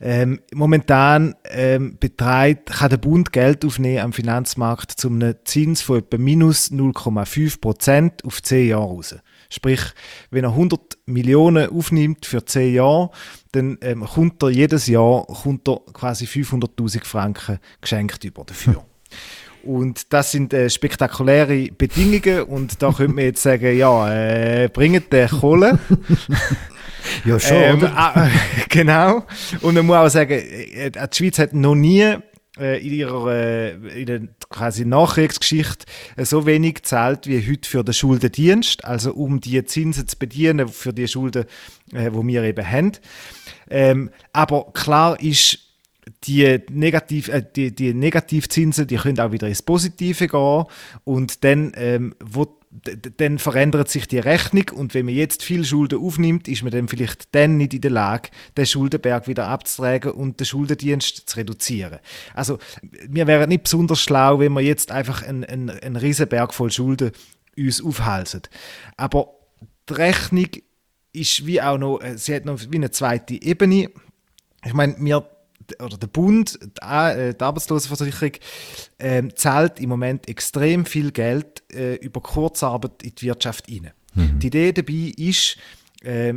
Ähm, 0.01 0.39
momentan 0.53 1.35
ähm, 1.45 1.97
betreibt, 1.99 2.71
kann 2.71 2.89
der 2.89 2.97
Bund 2.97 3.31
Geld 3.31 3.65
aufnehmen 3.65 3.99
am 3.99 4.13
Finanzmarkt 4.13 4.91
zu 4.91 5.09
einem 5.09 5.35
Zins 5.45 5.81
von 5.81 5.99
etwa 5.99 6.17
minus 6.17 6.71
0,5 6.71 7.59
Prozent 7.59 8.25
auf 8.25 8.41
10 8.41 8.67
Jahre 8.67 8.83
raus. 8.83 9.15
Sprich, 9.53 9.81
wenn 10.31 10.45
er 10.45 10.51
100 10.51 10.97
Millionen 11.05 11.69
aufnimmt 11.69 12.25
für 12.25 12.43
10 12.43 12.73
Jahre, 12.73 13.11
dann 13.51 13.77
ähm, 13.81 14.03
kommt 14.03 14.41
er 14.41 14.49
jedes 14.49 14.87
Jahr 14.87 15.25
kommt 15.27 15.67
er 15.67 15.81
quasi 15.93 16.25
500.000 16.25 17.05
Franken 17.05 17.59
geschenkt 17.79 18.23
über 18.23 18.43
dafür. 18.45 18.83
Und 19.63 20.11
das 20.11 20.31
sind 20.31 20.53
äh, 20.53 20.69
spektakuläre 20.69 21.69
Bedingungen 21.71 22.43
und 22.43 22.81
da 22.81 22.91
könnte 22.91 23.13
man 23.13 23.23
jetzt 23.23 23.43
sagen, 23.43 23.77
ja, 23.77 24.13
äh, 24.13 24.67
bringt 24.67 25.13
den 25.13 25.29
Kohle. 25.29 25.79
ja, 27.25 27.39
schon, 27.39 27.55
ähm, 27.55 27.83
äh, 27.85 28.29
genau. 28.69 29.23
Und 29.61 29.75
man 29.75 29.85
muss 29.85 29.95
auch 29.95 30.09
sagen, 30.09 30.33
äh, 30.33 30.91
die 30.91 31.15
Schweiz 31.15 31.39
hat 31.39 31.53
noch 31.53 31.75
nie 31.75 32.01
äh, 32.01 32.19
in 32.57 32.93
ihrer 32.93 33.33
äh, 33.33 34.01
in 34.01 34.05
der 34.05 34.21
quasi 34.49 34.85
Nachkriegsgeschichte 34.85 35.85
äh, 36.15 36.25
so 36.25 36.45
wenig 36.45 36.75
gezahlt 36.75 37.25
wie 37.25 37.41
heute 37.49 37.67
für 37.67 37.83
den 37.83 37.93
Schuldendienst, 37.93 38.85
also 38.85 39.13
um 39.13 39.41
die 39.41 39.63
Zinsen 39.65 40.07
zu 40.07 40.17
bedienen 40.17 40.67
für 40.67 40.93
die 40.93 41.07
Schulden, 41.07 41.45
äh, 41.93 42.11
wo 42.11 42.25
wir 42.25 42.43
eben 42.43 42.69
haben. 42.69 42.91
Ähm, 43.69 44.11
aber 44.33 44.71
klar 44.73 45.19
ist, 45.19 45.59
die, 46.25 46.59
Negativ, 46.69 47.29
äh, 47.29 47.43
die, 47.55 47.73
die 47.73 47.93
Negativzinsen, 47.93 48.87
die 48.87 48.97
können 48.97 49.19
auch 49.19 49.31
wieder 49.31 49.47
ins 49.47 49.61
Positive 49.61 50.27
gehen 50.27 50.65
und 51.03 51.43
dann, 51.43 51.71
ähm, 51.75 52.13
wo, 52.23 52.59
dann 53.17 53.37
verändert 53.37 53.89
sich 53.89 54.07
die 54.07 54.19
Rechnung 54.19 54.65
und 54.73 54.93
wenn 54.93 55.05
man 55.05 55.13
jetzt 55.13 55.43
viel 55.43 55.63
Schulden 55.63 55.99
aufnimmt, 55.99 56.47
ist 56.47 56.63
man 56.63 56.71
dann 56.71 56.87
vielleicht 56.87 57.33
dann 57.35 57.57
nicht 57.57 57.73
in 57.73 57.81
der 57.81 57.91
Lage, 57.91 58.29
den 58.57 58.65
Schuldenberg 58.65 59.27
wieder 59.27 59.47
abzutragen 59.47 60.11
und 60.11 60.39
den 60.39 60.45
Schuldendienst 60.45 61.29
zu 61.29 61.37
reduzieren. 61.37 61.99
Also 62.33 62.57
wir 63.07 63.27
wären 63.27 63.49
nicht 63.49 63.63
besonders 63.63 64.01
schlau, 64.01 64.39
wenn 64.39 64.53
wir 64.53 64.61
jetzt 64.61 64.91
einfach 64.91 65.21
einen, 65.21 65.43
einen, 65.43 65.69
einen 65.69 65.95
Riesenberg 65.95 66.53
voll 66.53 66.71
Schulden 66.71 67.11
uns 67.55 67.83
aufhalsen. 67.83 68.41
Aber 68.97 69.35
die 69.87 69.93
Rechnung 69.93 70.47
ist 71.11 71.45
wie 71.45 71.61
auch 71.61 71.77
noch, 71.77 71.99
äh, 71.99 72.17
sie 72.17 72.35
hat 72.35 72.45
noch 72.45 72.59
wie 72.69 72.77
eine 72.77 72.91
zweite 72.91 73.39
Ebene. 73.41 73.91
Ich 74.65 74.73
meine, 74.73 74.95
wir 74.97 75.29
oder 75.79 75.97
der 75.97 76.07
Bund, 76.07 76.59
die, 76.61 76.85
äh, 76.85 77.33
die 77.33 77.43
Arbeitslosenversicherung, 77.43 78.33
äh, 78.97 79.23
zahlt 79.35 79.79
im 79.79 79.89
Moment 79.89 80.27
extrem 80.27 80.85
viel 80.85 81.11
Geld 81.11 81.63
äh, 81.73 81.95
über 81.95 82.21
Kurzarbeit 82.21 83.03
in 83.03 83.15
die 83.15 83.25
Wirtschaft 83.25 83.69
rein. 83.69 83.91
Mhm. 84.15 84.39
Die 84.39 84.47
Idee 84.47 84.71
dabei 84.71 85.13
ist, 85.17 85.57
äh, 86.03 86.33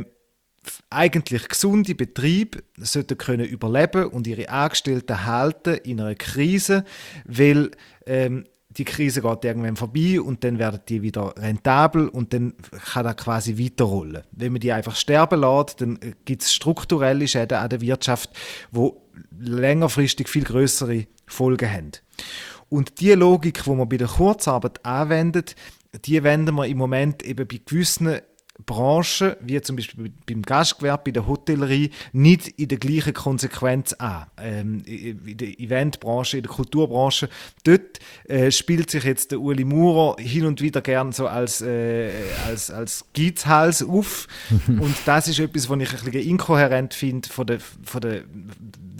eigentlich 0.89 1.47
gesunde 1.47 1.95
Betriebe 1.95 2.63
sollten 2.77 3.17
können 3.17 3.45
überleben 3.45 4.07
und 4.07 4.27
ihre 4.27 4.49
Angestellten 4.49 5.25
halten 5.25 5.75
in 5.75 6.01
einer 6.01 6.15
Krise, 6.15 6.83
weil 7.25 7.71
ähm, 8.05 8.45
die 8.77 8.85
Krise 8.85 9.21
geht 9.21 9.43
irgendwann 9.43 9.75
vorbei 9.75 10.21
und 10.21 10.43
dann 10.43 10.59
werden 10.59 10.79
die 10.87 11.01
wieder 11.01 11.33
rentabel 11.37 12.07
und 12.09 12.33
dann 12.33 12.53
kann 12.93 13.05
das 13.05 13.17
quasi 13.17 13.57
weiterrollen. 13.57 14.23
Wenn 14.31 14.51
man 14.51 14.61
die 14.61 14.71
einfach 14.71 14.95
sterben 14.95 15.41
lässt, 15.41 15.81
dann 15.81 15.99
gibt 16.25 16.43
es 16.43 16.53
strukturelle 16.53 17.27
Schäden 17.27 17.57
an 17.57 17.69
der 17.69 17.81
Wirtschaft, 17.81 18.29
wo 18.71 19.01
längerfristig 19.39 20.29
viel 20.29 20.43
größere 20.43 21.07
Folgen 21.25 21.71
haben. 21.71 21.91
Und 22.69 22.99
die 22.99 23.13
Logik, 23.13 23.63
die 23.63 23.69
man 23.69 23.89
bei 23.89 23.97
der 23.97 24.07
Kurzarbeit 24.07 24.85
anwendet, 24.85 25.55
die 26.05 26.21
wenden 26.23 26.55
wir 26.55 26.67
im 26.67 26.77
Moment 26.77 27.23
eben 27.23 27.47
bei 27.47 27.59
gewissen 27.65 28.19
Branchen, 28.65 29.35
wie 29.41 29.61
zum 29.61 29.75
Beispiel 29.75 30.11
beim 30.25 30.41
Gastgewerbe, 30.41 31.03
bei 31.05 31.11
der 31.11 31.27
Hotellerie, 31.27 31.91
nicht 32.11 32.47
in 32.59 32.67
der 32.67 32.77
gleichen 32.77 33.13
Konsequenz 33.13 33.93
an. 33.93 34.25
Ähm, 34.37 34.81
in 34.85 35.37
der 35.37 35.59
Eventbranche, 35.59 36.37
in 36.37 36.43
der 36.43 36.51
Kulturbranche, 36.51 37.29
dort 37.63 37.99
äh, 38.25 38.51
spielt 38.51 38.89
sich 38.89 39.03
jetzt 39.03 39.31
der 39.31 39.39
Uli 39.39 39.63
Maurer 39.63 40.17
hin 40.19 40.45
und 40.45 40.61
wieder 40.61 40.81
gern 40.81 41.11
so 41.11 41.27
als, 41.27 41.61
äh, 41.61 42.11
als, 42.47 42.71
als 42.71 43.05
Geizhals 43.15 43.83
auf. 43.83 44.27
und 44.67 44.95
das 45.05 45.27
ist 45.27 45.39
etwas, 45.39 45.69
was 45.69 45.79
ich 45.79 45.93
ein 45.93 46.11
bisschen 46.11 46.29
inkohärent 46.29 46.93
finde 46.93 47.29
von 47.29 47.45
der, 47.45 47.59
von 47.59 48.01
der 48.01 48.23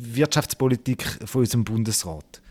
Wirtschaftspolitik 0.02 1.04
von 1.26 1.42
unserem 1.42 1.64
Bundesrat 1.64 2.42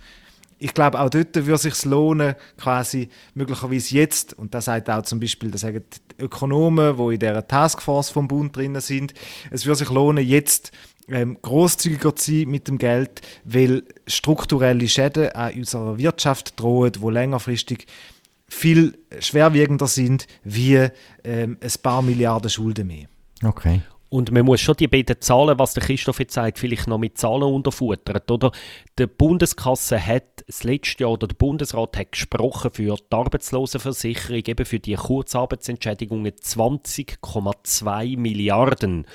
ich 0.59 0.75
glaube, 0.75 1.01
auch 1.01 1.11
dort 1.11 1.35
würde 1.35 1.53
es 1.53 1.63
sich 1.63 1.85
lohnen, 1.85 2.35
quasi 2.57 3.09
möglicherweise 3.35 3.95
jetzt, 3.95 4.35
und 4.35 4.55
das 4.55 4.67
sagt 4.67 4.89
auch 4.89 5.03
zum 5.03 5.21
Beispiel, 5.21 5.51
das 5.51 5.61
sagen 5.61 5.85
Ökonomen, 6.19 6.97
die 6.97 7.15
in 7.15 7.21
dieser 7.21 7.47
Taskforce 7.47 8.11
vom 8.11 8.27
Bund 8.27 8.57
drin 8.57 8.81
sind, 8.81 9.13
es 9.51 9.67
würde 9.67 9.79
sich 9.79 9.91
lohnen, 9.91 10.25
jetzt 10.25 10.73
ähm, 11.09 11.39
großzügiger 11.41 12.17
zu 12.17 12.33
sein 12.33 12.49
mit 12.49 12.69
dem 12.69 12.79
Geld, 12.79 13.21
weil 13.45 13.85
strukturelle 14.07 14.89
Schäden 14.89 15.31
an 15.31 15.55
unserer 15.55 15.99
Wirtschaft 15.99 16.59
drohen, 16.59 16.93
die 16.93 17.11
längerfristig 17.11 17.87
viel 18.49 18.99
schwerwiegender 19.19 19.87
sind 19.87 20.27
wie 20.45 20.89
ähm, 21.25 21.59
ein 21.61 21.73
paar 21.83 22.03
Milliarden 22.03 22.49
Schulden 22.49 22.87
mehr. 22.87 23.07
Okay. 23.45 23.83
Und 24.17 24.33
man 24.33 24.47
muss 24.47 24.63
schon 24.63 24.77
die 24.77 24.89
beiden 24.89 25.21
Zahlen, 25.21 25.59
was 25.59 25.75
der 25.75 25.83
Christoph 25.83 26.21
jetzt 26.21 26.33
sagt, 26.33 26.59
vielleicht 26.59 26.87
noch 26.87 26.97
mit 26.97 27.19
Zahlen 27.19 27.43
unterfuttert. 27.43 28.31
Oder? 28.31 28.51
Die 28.99 29.07
Bundeskasse 29.07 30.01
hat 30.01 30.43
das 30.47 30.65
letzte 30.65 31.03
Jahr, 31.03 31.13
oder 31.13 31.27
der 31.27 31.35
Bundesrat 31.35 31.99
hat 31.99 32.13
gesprochen 32.13 32.71
für 32.73 32.97
die 32.97 33.15
Arbeitslosenversicherung, 33.15 34.43
eben 34.47 34.65
für 34.65 34.79
die 34.79 34.95
Kurzarbeitsentschädigungen 34.95 36.33
20,2 36.33 38.19
Milliarden. 38.19 39.07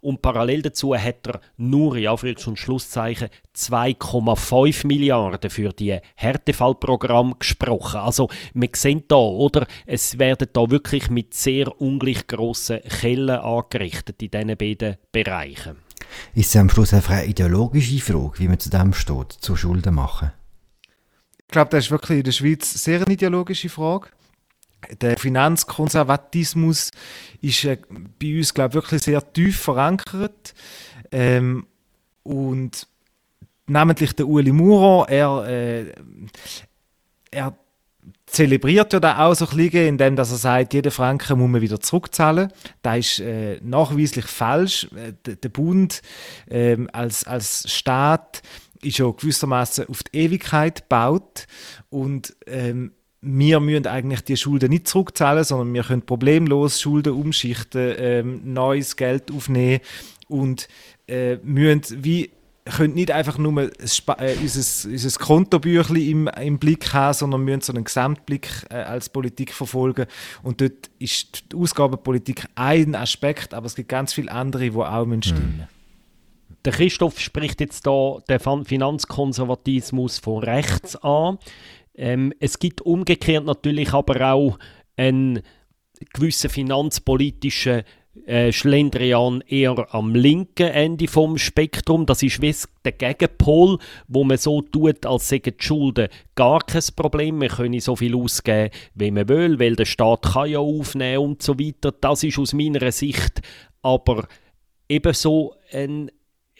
Und 0.00 0.22
parallel 0.22 0.62
dazu 0.62 0.96
hat 0.96 1.26
er 1.26 1.40
nur, 1.58 1.96
in 1.96 2.06
Anführungs- 2.06 2.48
und 2.48 2.58
Schlusszeichen, 2.58 3.28
2,5 3.56 4.86
Milliarden 4.86 5.50
für 5.50 5.70
die 5.70 5.98
Härtefallprogramme 6.14 7.36
gesprochen. 7.38 8.00
Also 8.00 8.28
wir 8.54 8.68
sehen 8.74 9.04
da, 9.08 9.16
oder? 9.16 9.66
Es 9.86 10.18
werden 10.18 10.48
da 10.52 10.70
wirklich 10.70 11.10
mit 11.10 11.34
sehr 11.34 11.80
ungleich 11.80 12.26
grossen 12.26 12.80
Kellen 12.82 13.30
angerichtet 13.30 14.22
in 14.22 14.30
diesen 14.30 14.56
beiden 14.56 14.96
Bereichen. 15.10 15.76
Ist 16.34 16.50
es 16.50 16.56
am 16.56 16.70
Schluss 16.70 16.94
einfach 16.94 17.14
eine 17.14 17.26
ideologische 17.26 18.00
Frage, 18.00 18.38
wie 18.38 18.48
man 18.48 18.58
zu 18.58 18.70
dem 18.70 18.92
steht, 18.92 19.32
zu 19.32 19.56
Schulden 19.56 19.94
machen? 19.94 20.32
Ich 21.38 21.52
glaube, 21.52 21.70
das 21.70 21.86
ist 21.86 21.90
wirklich 21.90 22.18
in 22.18 22.24
der 22.24 22.32
Schweiz 22.32 22.72
sehr 22.84 23.02
eine 23.02 23.14
ideologische 23.14 23.68
Frage 23.68 24.08
der 25.00 25.18
Finanzkonservatismus 25.18 26.90
ist 27.40 27.64
äh, 27.64 27.78
bei 28.20 28.38
uns, 28.38 28.54
glaube 28.54 28.70
ich, 28.70 28.74
wirklich 28.74 29.02
sehr 29.02 29.32
tief 29.32 29.58
verankert. 29.60 30.54
Ähm, 31.10 31.66
und 32.22 32.88
namentlich 33.66 34.12
der 34.14 34.26
Uli 34.28 34.52
Maurer, 34.52 35.08
er, 35.08 35.48
äh, 35.48 35.92
er 37.30 37.54
zelebriert 38.26 38.92
ja 38.92 39.00
da 39.00 39.26
auch 39.26 39.34
so 39.34 39.46
ein 39.46 39.56
bisschen, 39.56 39.86
indem 39.86 40.16
dass 40.16 40.30
er 40.30 40.38
sagt, 40.38 40.74
jeden 40.74 40.90
Franken 40.90 41.38
muss 41.38 41.48
man 41.48 41.60
wieder 41.60 41.80
zurückzahlen. 41.80 42.52
Das 42.82 42.98
ist 42.98 43.20
äh, 43.20 43.60
nachweislich 43.62 44.26
falsch. 44.26 44.88
Äh, 44.96 45.14
der, 45.24 45.36
der 45.36 45.48
Bund 45.48 46.02
äh, 46.48 46.76
als, 46.92 47.24
als 47.24 47.72
Staat 47.72 48.42
ist 48.82 48.98
ja 48.98 49.10
gewissermaßen 49.10 49.88
auf 49.88 50.02
die 50.02 50.18
Ewigkeit 50.18 50.82
gebaut 50.82 51.46
und 51.88 52.36
ähm, 52.46 52.92
wir 53.22 53.58
müssen 53.60 53.86
eigentlich 53.86 54.20
die 54.20 54.36
Schulden 54.36 54.70
nicht 54.70 54.86
zurückzahlen, 54.86 55.42
sondern 55.42 55.72
wir 55.74 55.82
können 55.82 56.02
problemlos 56.02 56.80
Schulden 56.80 57.14
umschichten, 57.14 57.94
ähm, 57.98 58.40
neues 58.44 58.96
Geld 58.96 59.32
aufnehmen 59.32 59.80
und 60.28 60.68
äh, 61.08 61.36
müssen 61.36 62.04
wie 62.04 62.30
können 62.66 62.94
nicht 62.94 63.10
einfach 63.10 63.38
nur 63.38 63.62
äh, 63.62 63.68
unser, 64.40 64.88
unser 64.88 65.20
im, 66.10 66.28
im 66.28 66.58
Blick 66.58 66.92
haben, 66.92 67.14
sondern 67.14 67.42
müssen 67.42 67.60
so 67.60 67.72
einen 67.72 67.84
Gesamtblick 67.84 68.48
äh, 68.70 68.74
als 68.74 69.08
Politik 69.08 69.52
verfolgen. 69.52 70.06
Und 70.42 70.60
dort 70.60 70.90
ist 70.98 71.52
die 71.52 71.56
Ausgabenpolitik 71.56 72.46
ein 72.56 72.94
Aspekt, 72.94 73.54
aber 73.54 73.66
es 73.66 73.76
gibt 73.76 73.88
ganz 73.88 74.12
viele 74.12 74.32
andere, 74.32 74.70
die 74.70 74.76
auch 74.76 75.06
stimmen 75.22 75.58
müssen. 75.58 75.68
Der 76.64 76.72
Christoph 76.72 77.20
spricht 77.20 77.60
jetzt 77.60 77.86
da 77.86 78.18
den 78.28 78.64
Finanzkonservatismus 78.64 80.18
von 80.18 80.42
rechts 80.42 80.96
an. 80.96 81.38
Ähm, 81.94 82.32
es 82.40 82.58
gibt 82.58 82.80
umgekehrt 82.82 83.44
natürlich 83.44 83.92
aber 83.92 84.32
auch 84.32 84.58
einen 84.96 85.42
gewissen 86.12 86.50
finanzpolitischen 86.50 87.84
äh, 88.26 88.52
Schlendrian 88.52 89.42
eher 89.46 89.94
am 89.94 90.14
linken 90.14 90.68
Ende 90.68 91.08
vom 91.08 91.38
Spektrum. 91.38 92.06
Das 92.06 92.22
ist 92.22 92.40
wie 92.40 92.54
der 92.84 92.92
Gegenpol, 92.92 93.78
wo 94.08 94.24
man 94.24 94.38
so 94.38 94.62
tut, 94.62 95.04
als 95.04 95.28
seien 95.28 95.42
die 95.42 95.54
Schulden 95.58 96.08
gar 96.34 96.60
kein 96.60 96.82
Problem. 96.94 97.38
Man 97.38 97.48
können 97.48 97.80
so 97.80 97.96
viel 97.96 98.14
ausgeben, 98.14 98.70
wie 98.94 99.10
man 99.10 99.28
will, 99.28 99.58
weil 99.60 99.76
der 99.76 99.84
Staat 99.84 100.22
kann 100.22 100.50
ja 100.50 100.58
aufnehmen 100.58 101.18
und 101.18 101.42
so 101.42 101.58
weiter. 101.58 101.92
Das 101.92 102.22
ist 102.22 102.38
aus 102.38 102.52
meiner 102.52 102.90
Sicht 102.92 103.42
aber 103.86 104.26
ebenso 104.88 105.54
ein 105.70 106.10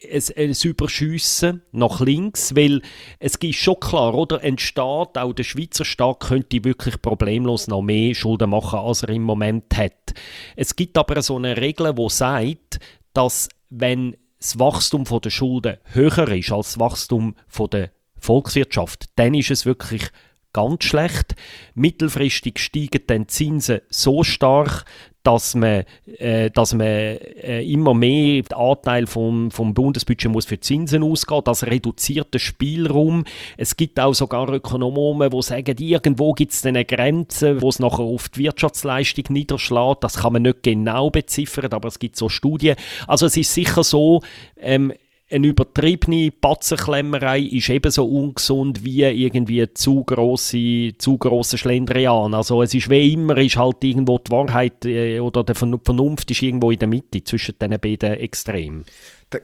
ein, 0.03 0.23
ein 0.37 0.55
Überschiessen 0.63 1.63
nach 1.73 2.01
links, 2.01 2.55
weil 2.55 2.83
es 3.19 3.37
ist 3.37 3.57
schon 3.57 3.81
klar, 3.81 4.15
oder? 4.15 4.41
Ein 4.41 4.59
Staat, 4.59 5.17
auch 5.17 5.33
der 5.33 5.45
Schweizer 5.45 5.85
Staat, 5.85 6.21
könnte 6.21 6.65
wirklich 6.65 7.01
problemlos 7.01 7.67
noch 7.69 7.83
mehr 7.83 8.15
Schulden 8.15 8.51
machen, 8.51 8.79
als 8.79 9.03
er 9.03 9.11
im 9.11 9.23
Moment 9.23 9.77
hat. 9.77 10.15
Es 10.55 10.77
gibt 10.77 10.99
aber 10.99 11.23
so 11.23 11.37
eine 11.37 11.57
Regel, 11.57 11.95
die 11.95 12.09
sagt, 12.11 12.79
dass 13.13 13.49
wenn 13.71 14.17
das 14.39 14.59
Wachstum 14.59 15.05
der 15.05 15.31
Schulden 15.31 15.79
höher 15.85 16.29
ist 16.29 16.53
als 16.53 16.73
das 16.73 16.79
Wachstum 16.79 17.35
der 17.73 17.91
Volkswirtschaft, 18.19 19.07
dann 19.17 19.35
ist 19.35 19.51
es 19.51 19.65
wirklich 19.65 20.11
ganz 20.53 20.85
schlecht. 20.85 21.35
Mittelfristig 21.75 22.59
steigen 22.59 23.03
dann 23.07 23.29
Zinsen 23.29 23.81
so 23.89 24.23
stark, 24.23 24.85
dass 25.27 25.57
man, 25.57 25.85
äh, 26.19 26.51
dass 26.51 26.73
man 26.73 26.87
äh, 26.87 27.63
immer 27.63 27.95
mehr 27.95 28.43
den 28.43 28.57
Anteil 28.57 29.09
vom, 29.09 29.51
vom 29.51 29.75
Bundesbudget 29.75 30.31
muss 30.31 30.45
für 30.47 30.61
Zinsen 30.61 31.03
ausgehen. 31.03 31.43
Das 31.45 31.65
reduziert 31.65 32.33
den 32.33 32.39
Spielraum. 32.39 33.25
Es 33.57 33.77
gibt 33.77 33.99
auch 33.99 34.15
sogar 34.15 34.49
Ökonomen, 34.49 35.31
die 35.31 35.43
sagen, 35.43 35.77
irgendwo 35.79 36.33
gibt 36.33 36.53
es 36.53 36.65
eine 36.65 36.85
Grenze, 36.85 37.61
wo 37.61 37.71
es 37.71 37.81
nachher 37.81 38.05
auf 38.05 38.29
die 38.29 38.45
Wirtschaftsleistung 38.45 39.25
niederschlägt. 39.31 40.05
Das 40.05 40.19
kann 40.19 40.35
man 40.35 40.43
nicht 40.43 40.63
genau 40.63 41.11
beziffern, 41.11 41.73
aber 41.73 41.89
es 41.89 41.99
gibt 41.99 42.17
so 42.17 42.29
Studien. 42.29 42.77
Also 43.09 43.27
es 43.27 43.37
ist 43.37 43.53
sicher 43.53 43.83
so, 43.83 44.23
ähm, 44.61 44.93
eine 45.29 45.49
übertriebene 45.49 46.31
Batzenklemmerei 46.31 47.41
ist 47.41 47.69
ebenso 47.69 48.07
ungesund 48.07 48.85
wie 48.85 49.03
irgendwie 49.03 49.67
zu 49.75 50.05
grosse, 50.05 50.95
zu 50.99 51.19
grosse 51.19 51.59
Schlendrian. 51.59 52.33
Also 52.33 52.63
es 52.63 52.75
ist 52.75 52.89
wie 52.91 53.13
immer, 53.13 53.37
ist 53.39 53.57
halt 53.57 53.83
irgendwo 53.83 54.19
die 54.19 54.31
Wahrheit 54.31 54.85
äh, 54.85 55.19
oder 55.19 55.43
die 55.43 55.55
Vernunft 55.55 56.31
ist 56.31 56.43
irgendwo 56.43 56.71
in 56.71 56.79
der 56.79 56.89
Mitte 56.89 57.25
zwischen 57.25 57.57
diesen 57.61 57.81
beiden 57.81 58.15
Extremen. 58.15 58.85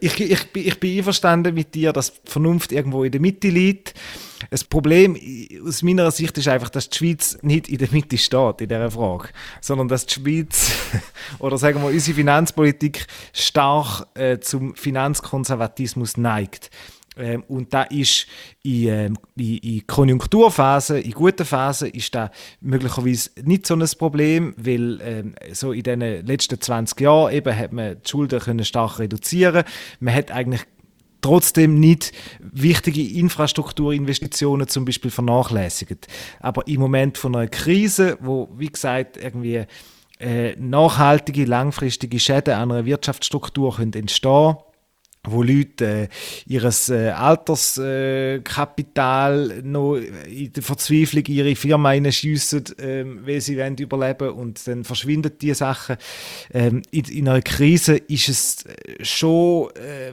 Ich, 0.00 0.20
ich, 0.20 0.46
ich 0.54 0.80
bin 0.80 0.98
einverstanden 0.98 1.54
mit 1.54 1.74
dir, 1.74 1.92
dass 1.92 2.12
Vernunft 2.24 2.70
irgendwo 2.70 3.02
in 3.02 3.10
der 3.10 3.20
Mitte 3.20 3.48
liegt. 3.48 3.94
Das 4.50 4.62
Problem 4.62 5.18
aus 5.66 5.82
meiner 5.82 6.10
Sicht 6.10 6.38
ist 6.38 6.46
einfach, 6.48 6.70
dass 6.70 6.88
die 6.88 6.98
Schweiz 6.98 7.38
nicht 7.42 7.68
in 7.68 7.78
der 7.78 7.90
Mitte 7.90 8.16
steht 8.16 8.60
in 8.60 8.68
dieser 8.68 8.90
Frage, 8.90 9.28
sondern 9.60 9.88
dass 9.88 10.06
die 10.06 10.14
Schweiz 10.14 10.70
oder 11.40 11.58
sagen 11.58 11.82
wir 11.82 11.88
unsere 11.88 12.14
Finanzpolitik 12.14 13.06
stark 13.32 14.06
äh, 14.14 14.38
zum 14.38 14.76
Finanzkonservatismus 14.76 16.16
neigt. 16.16 16.70
Ähm, 17.16 17.44
und 17.48 17.72
da 17.74 17.82
ist 17.84 18.26
in, 18.62 18.88
ähm, 18.88 19.18
in, 19.36 19.58
in 19.58 19.86
Konjunkturphasen, 19.86 21.02
in 21.02 21.12
guten 21.12 21.44
Phasen, 21.44 21.90
ist 21.90 22.14
da 22.14 22.30
möglicherweise 22.60 23.30
nicht 23.42 23.66
so 23.66 23.74
ein 23.74 23.86
Problem, 23.98 24.54
weil 24.56 25.00
ähm, 25.02 25.34
so 25.52 25.72
in 25.72 25.82
den 25.82 26.00
letzten 26.00 26.60
20 26.60 27.00
Jahren 27.00 27.32
eben 27.32 27.56
hat 27.56 27.72
man 27.72 27.96
die 28.02 28.08
Schulden 28.08 28.40
können 28.40 28.64
stark 28.64 28.98
reduzieren. 28.98 29.64
Man 30.00 30.14
hat 30.14 30.30
eigentlich 30.30 30.62
trotzdem 31.20 31.78
nicht 31.78 32.12
wichtige 32.40 33.02
Infrastrukturinvestitionen 33.18 34.66
zum 34.66 34.84
Beispiel 34.84 35.10
vernachlässigt. 35.10 36.08
Aber 36.40 36.66
im 36.66 36.80
Moment 36.80 37.16
von 37.18 37.36
einer 37.36 37.48
Krise, 37.48 38.18
wo 38.20 38.48
wie 38.56 38.68
gesagt 38.68 39.16
irgendwie 39.16 39.64
äh, 40.18 40.56
nachhaltige, 40.56 41.44
langfristige 41.44 42.18
Schäden 42.18 42.54
an 42.54 42.72
einer 42.72 42.84
Wirtschaftsstruktur 42.84 43.76
können 43.76 43.92
entstehen 43.92 44.56
wo 45.24 45.42
Leute 45.42 45.86
äh, 45.86 46.08
ihres 46.46 46.88
äh, 46.88 47.10
Alterskapital 47.10 49.50
äh, 49.50 49.60
noch 49.62 49.94
in 49.94 50.52
der 50.52 50.62
Verzweiflung 50.62 51.24
ihre 51.26 51.54
Firma 51.54 51.90
reinschiessen, 51.90 52.64
ähm, 52.78 53.20
weil 53.24 53.40
sie 53.40 53.56
wollen 53.56 53.76
überleben 53.76 54.30
und 54.30 54.66
dann 54.66 54.82
verschwinden 54.84 55.30
die 55.40 55.54
Sachen. 55.54 55.96
Ähm, 56.52 56.82
in, 56.90 57.04
in, 57.04 57.28
einer 57.28 57.40
Krise 57.40 57.98
ist 57.98 58.28
es 58.28 58.66
äh, 58.66 59.04
schon 59.04 59.70
äh, 59.76 60.12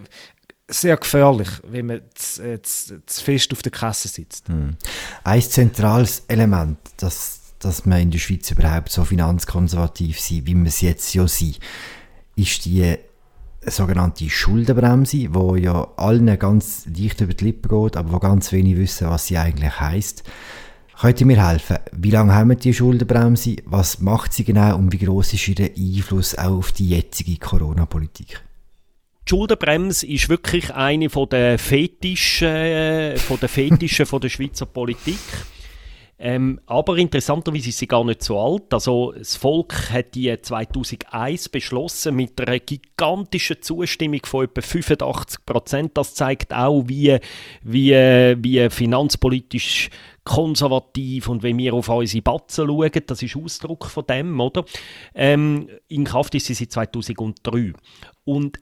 sehr 0.68 0.98
gefährlich, 0.98 1.50
wenn 1.64 1.88
man 1.88 2.02
zu, 2.14 2.44
äh, 2.44 2.60
fest 3.08 3.52
auf 3.52 3.64
der 3.64 3.72
Kasse 3.72 4.08
sitzt. 4.08 4.48
Hm. 4.48 4.78
Ein 5.24 5.42
zentrales 5.42 6.22
Element, 6.28 6.78
dass, 6.98 7.56
dass 7.58 7.88
wir 7.88 7.98
in 7.98 8.12
der 8.12 8.20
Schweiz 8.20 8.52
überhaupt 8.52 8.92
so 8.92 9.04
finanzkonservativ 9.04 10.20
sind, 10.20 10.46
wie 10.46 10.54
wir 10.54 10.68
es 10.68 10.82
jetzt 10.82 11.16
ja 11.16 11.28
sind, 11.28 11.60
ist 12.36 12.66
die 12.66 13.00
sogenannte 13.62 14.30
Schuldenbremse, 14.30 15.30
die 15.30 15.62
ja 15.62 15.88
allen 15.98 16.40
ganz 16.40 16.86
leicht 16.86 17.22
über 17.22 17.34
die 17.34 17.46
Lippen 17.46 17.70
geht, 17.70 17.98
aber 17.98 18.12
wo 18.14 18.20
ganz 18.20 18.52
wenig 18.52 18.78
wissen, 18.78 19.10
was 19.10 19.28
sie 19.28 19.38
eigentlich 19.38 19.80
heisst. 19.80 20.24
Könnt 21.00 21.22
ihr 21.22 21.28
mir 21.28 21.48
helfen? 21.48 21.78
Wie 21.94 22.12
lange 22.12 22.34
haben 22.34 22.50
wir 22.50 22.58
die 22.58 22.74
Schuldenbremse? 22.74 23.58
Was 23.66 24.00
macht 24.00 24.34
sie 24.34 24.44
genau 24.44 24.76
und 24.76 24.92
wie 24.92 24.98
groß 24.98 25.34
ist 25.34 25.48
ihr 25.48 25.72
Einfluss 25.78 26.38
auch 26.38 26.58
auf 26.58 26.72
die 26.74 26.90
jetzige 26.90 27.38
Corona-Politik? 27.38 28.42
Die 29.26 29.30
Schuldenbremse 29.30 30.08
ist 30.08 30.28
wirklich 30.28 30.74
eine 30.74 31.08
der 31.08 31.58
Fetischen, 31.58 32.48
äh, 32.48 33.18
von 33.18 33.40
der, 33.40 33.48
Fetischen 33.48 34.06
von 34.06 34.20
der 34.20 34.30
Schweizer 34.30 34.66
Politik. 34.66 35.20
Ähm, 36.22 36.60
aber 36.66 36.98
interessanterweise 36.98 37.70
ist 37.70 37.78
sie 37.78 37.88
gar 37.88 38.04
nicht 38.04 38.22
so 38.22 38.38
alt. 38.38 38.74
Also 38.74 39.14
das 39.18 39.38
Volk 39.38 39.90
hat 39.92 40.16
die 40.16 40.36
2001 40.40 41.48
beschlossen 41.48 42.14
mit 42.16 42.40
einer 42.42 42.60
gigantischen 42.60 43.62
Zustimmung 43.62 44.20
von 44.26 44.44
etwa 44.44 44.62
85 44.62 45.46
Prozent. 45.46 45.98
Das 45.98 46.16
zeigt 46.16 46.54
auch, 46.54 46.84
wie, 46.88 47.18
wie, 47.64 47.94
wie 47.94 48.70
finanzpolitisch 48.70 49.90
konservativ 50.26 51.30
und 51.30 51.42
wenn 51.42 51.58
wir 51.58 51.74
auf 51.74 51.88
unsere 51.88 52.22
Batzen 52.22 52.68
schauen, 52.68 52.92
das 53.08 53.24
ist 53.24 53.38
Ausdruck 53.38 53.86
von 53.86 54.06
dem, 54.06 54.40
oder? 54.42 54.66
Ähm, 55.16 55.70
in 55.88 56.04
Kraft 56.04 56.36
ist 56.36 56.48
sie 56.48 56.54
seit 56.54 56.74
2003. 56.74 57.74
Und 58.26 58.60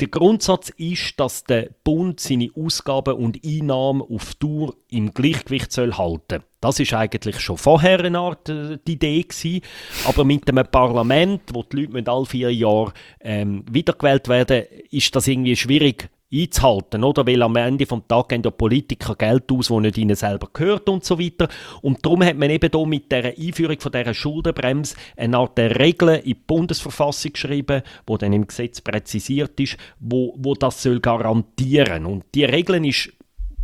der 0.00 0.08
Grundsatz 0.08 0.70
ist, 0.76 1.18
dass 1.18 1.44
der 1.44 1.70
Bund 1.82 2.20
seine 2.20 2.50
Ausgaben 2.54 3.14
und 3.14 3.40
Einnahmen 3.44 4.02
auf 4.02 4.34
Tour 4.34 4.74
im 4.90 5.12
Gleichgewicht 5.14 5.72
soll 5.72 5.94
halten. 5.94 6.42
Das 6.60 6.80
ist 6.80 6.92
eigentlich 6.92 7.40
schon 7.40 7.56
vorher 7.56 8.00
eine 8.00 8.18
Art 8.18 8.48
äh, 8.48 8.78
die 8.86 8.92
Idee 8.92 9.22
gewesen, 9.22 9.62
aber 10.06 10.24
mit 10.24 10.48
einem 10.48 10.66
Parlament, 10.66 11.42
wo 11.52 11.62
die 11.62 11.80
Leute 11.80 11.92
mit 11.92 12.08
all 12.08 12.26
vier 12.26 12.52
Jahren 12.52 12.92
ähm, 13.20 13.64
wiedergewählt 13.70 14.28
werden, 14.28 14.64
ist 14.90 15.14
das 15.16 15.28
irgendwie 15.28 15.56
schwierig 15.56 16.10
einzuhalten, 16.32 17.04
oder? 17.04 17.26
Weil 17.26 17.42
am 17.42 17.56
Ende 17.56 17.86
vom 17.86 18.06
Tag 18.06 18.30
geben 18.30 18.42
ja 18.44 18.50
Politiker 18.50 19.14
Geld 19.14 19.50
aus, 19.52 19.68
das 19.68 19.78
nicht 19.78 19.98
ihnen 19.98 20.16
selber 20.16 20.48
gehört 20.52 20.88
und 20.88 21.04
so 21.04 21.18
weiter. 21.18 21.48
Und 21.82 22.04
darum 22.04 22.24
hat 22.24 22.36
man 22.36 22.50
eben 22.50 22.70
hier 22.72 22.86
mit 22.86 23.12
der 23.12 23.36
Einführung 23.38 23.78
von 23.78 23.92
dieser 23.92 24.14
Schuldenbremse 24.14 24.96
eine 25.16 25.38
Art 25.38 25.56
der 25.56 25.78
Regeln 25.78 26.20
in 26.20 26.24
die 26.24 26.34
Bundesverfassung 26.34 27.32
geschrieben, 27.32 27.82
wo 28.06 28.16
dann 28.16 28.32
im 28.32 28.46
Gesetz 28.46 28.80
präzisiert 28.80 29.58
ist, 29.60 29.76
wo, 30.00 30.34
wo 30.38 30.54
das 30.54 30.82
soll 30.82 31.00
garantieren. 31.00 32.06
Und 32.06 32.24
die 32.34 32.44
Regeln 32.44 32.84
ist 32.84 33.12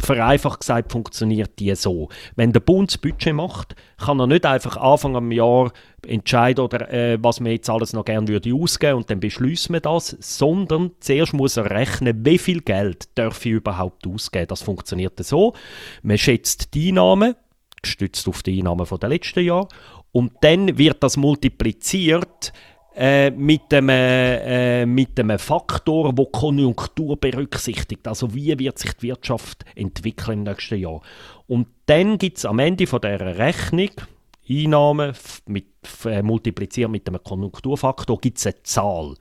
vereinfacht 0.02 0.60
gesagt 0.60 0.92
funktioniert 0.92 1.58
die 1.58 1.74
so. 1.74 2.08
Wenn 2.36 2.52
der 2.52 2.60
Bund 2.60 2.90
das 2.90 2.98
Budget 2.98 3.34
macht, 3.34 3.76
kann 3.98 4.20
er 4.20 4.26
nicht 4.26 4.44
einfach 4.44 4.76
Anfang 4.76 5.16
am 5.16 5.30
Jahr 5.30 5.72
entscheiden, 6.06 6.64
oder, 6.64 6.92
äh, 6.92 7.18
was 7.22 7.40
man 7.40 7.52
jetzt 7.52 7.70
alles 7.70 7.92
noch 7.92 8.04
gerne 8.04 8.28
würde 8.28 8.52
ausgeben 8.54 8.98
und 8.98 9.10
dann 9.10 9.20
beschließen 9.20 9.72
wir 9.72 9.80
das, 9.80 10.16
sondern 10.20 10.90
zuerst 11.00 11.32
muss 11.32 11.56
er 11.56 11.70
rechnen, 11.70 12.24
wie 12.24 12.38
viel 12.38 12.60
Geld 12.60 13.08
darf 13.16 13.46
ich 13.46 13.52
überhaupt 13.52 14.06
ausgeben. 14.06 14.48
Das 14.48 14.62
funktioniert 14.62 15.22
so. 15.24 15.54
Man 16.02 16.18
schätzt 16.18 16.74
die 16.74 16.88
Einnahmen, 16.88 17.34
gestützt 17.80 18.28
auf 18.28 18.42
die 18.42 18.58
Einnahmen 18.58 18.86
der 19.00 19.08
letzten 19.08 19.44
Jahre, 19.44 19.68
und 20.12 20.32
dann 20.42 20.76
wird 20.76 21.02
das 21.02 21.16
multipliziert 21.16 22.52
äh, 22.94 23.30
mit, 23.30 23.72
einem, 23.72 23.88
äh, 23.88 24.86
mit 24.86 25.18
einem 25.18 25.38
Faktor, 25.38 26.12
der 26.14 26.26
Konjunktur 26.26 27.16
berücksichtigt. 27.16 28.06
Also 28.06 28.34
wie 28.34 28.58
wird 28.58 28.78
sich 28.78 28.92
die 28.94 29.08
Wirtschaft 29.08 29.64
entwickeln 29.74 30.38
im 30.38 30.44
nächsten 30.44 30.78
Jahr. 30.78 31.00
Und 31.46 31.68
dann 31.86 32.18
gibt 32.18 32.38
es 32.38 32.44
am 32.44 32.58
Ende 32.58 32.86
von 32.86 33.00
dieser 33.00 33.38
Rechnung, 33.38 33.90
Einnahmen 34.48 35.14
mit, 35.46 35.66
äh, 36.04 36.22
multipliziert 36.22 36.90
mit 36.90 37.08
einem 37.08 37.22
Konjunkturfaktor, 37.22 38.20
gibt 38.20 38.38
es 38.38 38.46
eine 38.46 38.62
Zahl. 38.62 39.14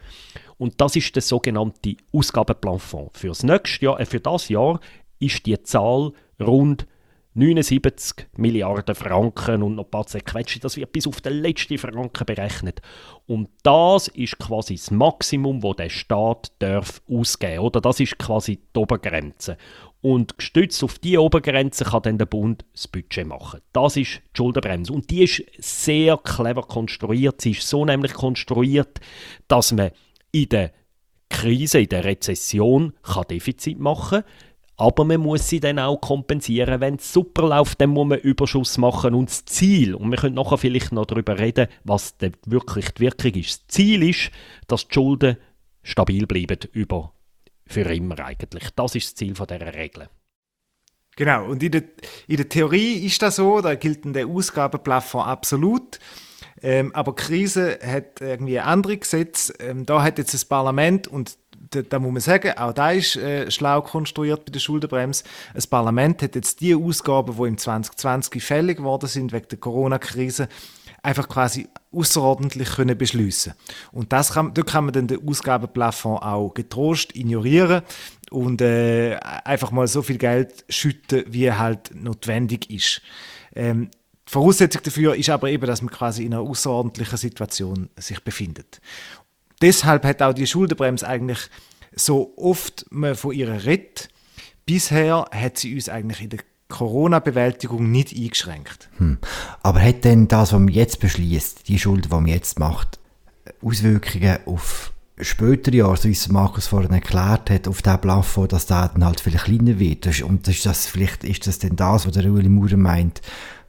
Und 0.58 0.80
das 0.82 0.96
ist 0.96 1.16
der 1.16 1.22
sogenannte 1.22 1.96
Ausgabenplafond. 2.12 3.18
Für 3.18 3.30
das 3.30 3.44
nächste 3.44 3.86
Jahr, 3.86 4.00
äh, 4.00 4.06
für 4.06 4.20
das 4.20 4.50
Jahr 4.50 4.80
ist 5.20 5.46
die 5.46 5.62
Zahl 5.64 6.12
rund 6.40 6.88
79 7.34 8.28
Milliarden 8.36 8.94
Franken 8.94 9.64
und 9.64 9.76
noch 9.76 9.86
ein 9.86 9.90
paar 9.90 10.06
zerquetschte. 10.06 10.60
Das 10.60 10.76
wird 10.76 10.92
bis 10.92 11.08
auf 11.08 11.22
den 11.22 11.42
letzten 11.42 11.78
Franken 11.78 12.26
berechnet. 12.26 12.82
Und 13.26 13.50
das 13.64 14.10
ist 14.10 14.38
quasi 14.38 14.76
das 14.76 14.92
Maximum, 14.92 15.62
das 15.62 15.76
der 15.78 15.90
Staat 15.90 16.52
darf 16.60 17.02
ausgeben 17.10 17.60
Oder 17.60 17.80
das 17.80 18.02
ist 18.02 18.18
quasi 18.18 18.60
die 18.76 18.80
Obergrenze. 18.80 19.58
Und 20.02 20.38
gestützt 20.38 20.84
auf 20.84 21.00
diese 21.00 21.22
Obergrenze 21.22 21.86
kann 21.86 22.02
dann 22.02 22.18
der 22.18 22.26
Bund 22.26 22.66
das 22.74 22.88
Budget 22.88 23.26
machen. 23.26 23.62
Das 23.72 23.96
ist 23.96 24.22
die 24.34 24.38
Schuldenbremse. 24.38 24.92
Und 24.92 25.10
die 25.10 25.24
ist 25.24 25.44
sehr 25.58 26.18
clever 26.18 26.64
konstruiert. 26.64 27.40
Sie 27.40 27.52
ist 27.52 27.68
so 27.68 27.86
nämlich 27.86 28.14
konstruiert, 28.14 29.00
dass 29.48 29.72
man 29.72 29.92
in 30.32 30.50
der 30.50 30.74
Krise, 31.30 31.80
in 31.80 31.90
der 31.90 32.04
Rezession, 32.04 32.94
kann 33.04 33.26
Defizit 33.30 33.80
machen 33.80 34.24
kann 34.24 34.51
aber 34.82 35.06
man 35.06 35.22
muss 35.22 35.48
sie 35.48 35.60
dann 35.60 35.78
auch 35.78 36.02
kompensieren. 36.02 36.82
Wenn 36.82 36.96
es 36.96 37.14
super 37.14 37.48
läuft, 37.48 37.80
dann 37.80 37.92
muss 37.92 38.08
man 38.08 38.18
Überschuss 38.18 38.80
machen. 38.80 39.14
Und 39.14 39.30
das 39.30 39.46
Ziel, 39.46 39.94
und 39.94 40.10
wir 40.10 40.18
können 40.18 40.34
nachher 40.34 40.58
vielleicht 40.58 40.92
noch 40.92 41.06
darüber 41.06 41.38
reden, 41.38 41.68
was 41.84 42.16
wirklich 42.48 42.90
die 42.90 43.02
Wirkung 43.02 43.34
ist. 43.36 43.62
Das 43.62 43.68
Ziel 43.68 44.02
ist, 44.02 44.32
dass 44.66 44.88
die 44.88 44.94
Schulden 44.96 45.38
stabil 45.84 46.26
bleiben 46.26 46.58
über 46.72 47.14
für 47.68 47.82
immer 47.82 48.20
eigentlich. 48.22 48.70
Das 48.76 48.96
ist 48.96 49.06
das 49.06 49.16
Ziel 49.16 49.36
von 49.36 49.46
dieser 49.46 49.72
Regel. 49.72 50.10
Genau, 51.16 51.46
und 51.46 51.62
in 51.62 51.74
der, 51.74 51.84
in 52.28 52.38
der 52.38 52.50
Theorie 52.50 53.06
ist 53.06 53.22
das 53.22 53.36
so, 53.36 53.62
da 53.62 53.76
gilt 53.76 54.04
der 54.16 54.26
Ausgabenplafond 54.26 55.28
absolut. 55.28 56.00
Ähm, 56.64 56.94
aber 56.96 57.12
die 57.12 57.22
Krise 57.22 57.78
hat 57.86 58.20
irgendwie 58.20 58.60
andere 58.60 58.98
Gesetze. 58.98 59.54
Ähm, 59.60 59.86
da 59.86 60.02
hat 60.02 60.18
jetzt 60.18 60.34
das 60.34 60.46
Parlament 60.46 61.08
und 61.08 61.38
da, 61.72 61.82
da, 61.82 62.00
muss 62.00 62.12
man 62.12 62.22
sagen, 62.22 62.52
auch 62.58 62.74
da 62.74 62.92
ist 62.92 63.16
äh, 63.16 63.50
schlau 63.50 63.82
konstruiert 63.82 64.46
bei 64.46 64.52
der 64.52 64.60
Schuldenbremse. 64.60 65.24
Das 65.54 65.68
Parlament 65.68 66.22
hat 66.22 66.36
jetzt 66.36 66.62
die 66.62 66.76
Ausgaben, 66.76 67.36
die 67.36 67.48
im 67.48 67.58
2020 67.58 68.44
fällig 68.44 68.78
geworden 68.78 69.08
sind 69.08 69.32
wegen 69.32 69.48
der 69.48 69.58
Corona-Krise, 69.58 70.48
einfach 71.02 71.28
quasi 71.28 71.68
außerordentlich 71.92 72.70
können 72.70 72.98
beschließen. 72.98 73.54
Und 73.92 74.14
das 74.14 74.34
kann, 74.34 74.54
dort 74.54 74.68
kann 74.68 74.86
man 74.86 74.94
dann 74.94 75.08
den 75.08 75.28
Ausgabenplafond 75.28 76.22
auch 76.22 76.54
getrost 76.54 77.16
ignorieren 77.16 77.82
und 78.30 78.62
äh, 78.62 79.18
einfach 79.44 79.72
mal 79.72 79.88
so 79.88 80.02
viel 80.02 80.18
Geld 80.18 80.66
schütten, 80.70 81.24
wie 81.28 81.52
halt 81.52 81.92
notwendig 81.96 82.70
ist. 82.70 83.02
Ähm, 83.56 83.90
die 84.28 84.32
Voraussetzung 84.32 84.82
dafür 84.84 85.16
ist 85.16 85.30
aber 85.30 85.50
eben, 85.50 85.66
dass 85.66 85.82
man 85.82 85.92
quasi 85.92 86.26
in 86.26 86.34
einer 86.34 86.44
außerordentlichen 86.44 87.18
Situation 87.18 87.90
sich 87.98 88.22
befindet. 88.22 88.80
Deshalb 89.62 90.06
hat 90.06 90.22
auch 90.22 90.34
die 90.34 90.48
Schuldenbremse 90.48 91.08
eigentlich 91.08 91.50
so 91.94 92.34
oft 92.38 92.86
man 92.90 93.16
von 93.16 93.34
ihr 93.34 93.66
redet, 93.66 94.10
bisher 94.66 95.26
hat 95.32 95.58
sie 95.58 95.74
uns 95.76 95.90
eigentlich 95.90 96.22
in 96.22 96.30
der 96.30 96.40
Corona-Bewältigung 96.70 97.92
nicht 97.92 98.16
eingeschränkt. 98.16 98.90
Hm. 98.98 99.18
Aber 99.62 99.82
hat 99.82 100.06
denn 100.06 100.28
das, 100.28 100.54
was 100.54 100.60
man 100.60 100.70
jetzt 100.70 101.00
beschließt, 101.00 101.68
die 101.68 101.78
Schuld, 101.78 102.06
die 102.06 102.10
man 102.10 102.28
jetzt 102.28 102.60
macht, 102.60 103.00
Auswirkungen 103.62 104.40
auf 104.46 104.94
spätere 105.20 105.76
Jahre, 105.76 105.98
so 105.98 106.08
wie 106.08 106.14
es 106.14 106.30
Markus 106.30 106.68
vorhin 106.68 106.94
erklärt 106.94 107.50
hat, 107.50 107.68
auf 107.68 107.82
den 107.82 108.00
Plafond, 108.00 108.54
dass 108.54 108.66
der 108.66 108.90
dann 108.90 109.06
halt 109.06 109.20
vielleicht 109.20 109.46
kleiner 109.46 109.78
wird? 109.78 110.22
Und 110.24 110.48
ist 110.48 110.66
das, 110.66 110.88
vielleicht 110.88 111.24
ist 111.24 111.46
das 111.46 111.60
denn 111.60 111.76
das, 111.76 112.08
was 112.08 112.14
der 112.14 112.26
Ueli 112.26 112.50
Maurer 112.50 112.78
meint, 112.78 113.22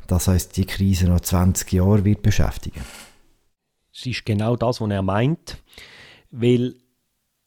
dass 0.06 0.28
uns 0.28 0.48
die 0.48 0.64
Krise 0.64 1.06
noch 1.06 1.20
20 1.20 1.72
Jahre 1.72 2.04
wird 2.04 2.22
beschäftigen? 2.22 2.80
Es 3.94 4.06
ist 4.06 4.24
genau 4.24 4.56
das, 4.56 4.80
was 4.80 4.90
er 4.90 5.02
meint, 5.02 5.61
weil 6.32 6.74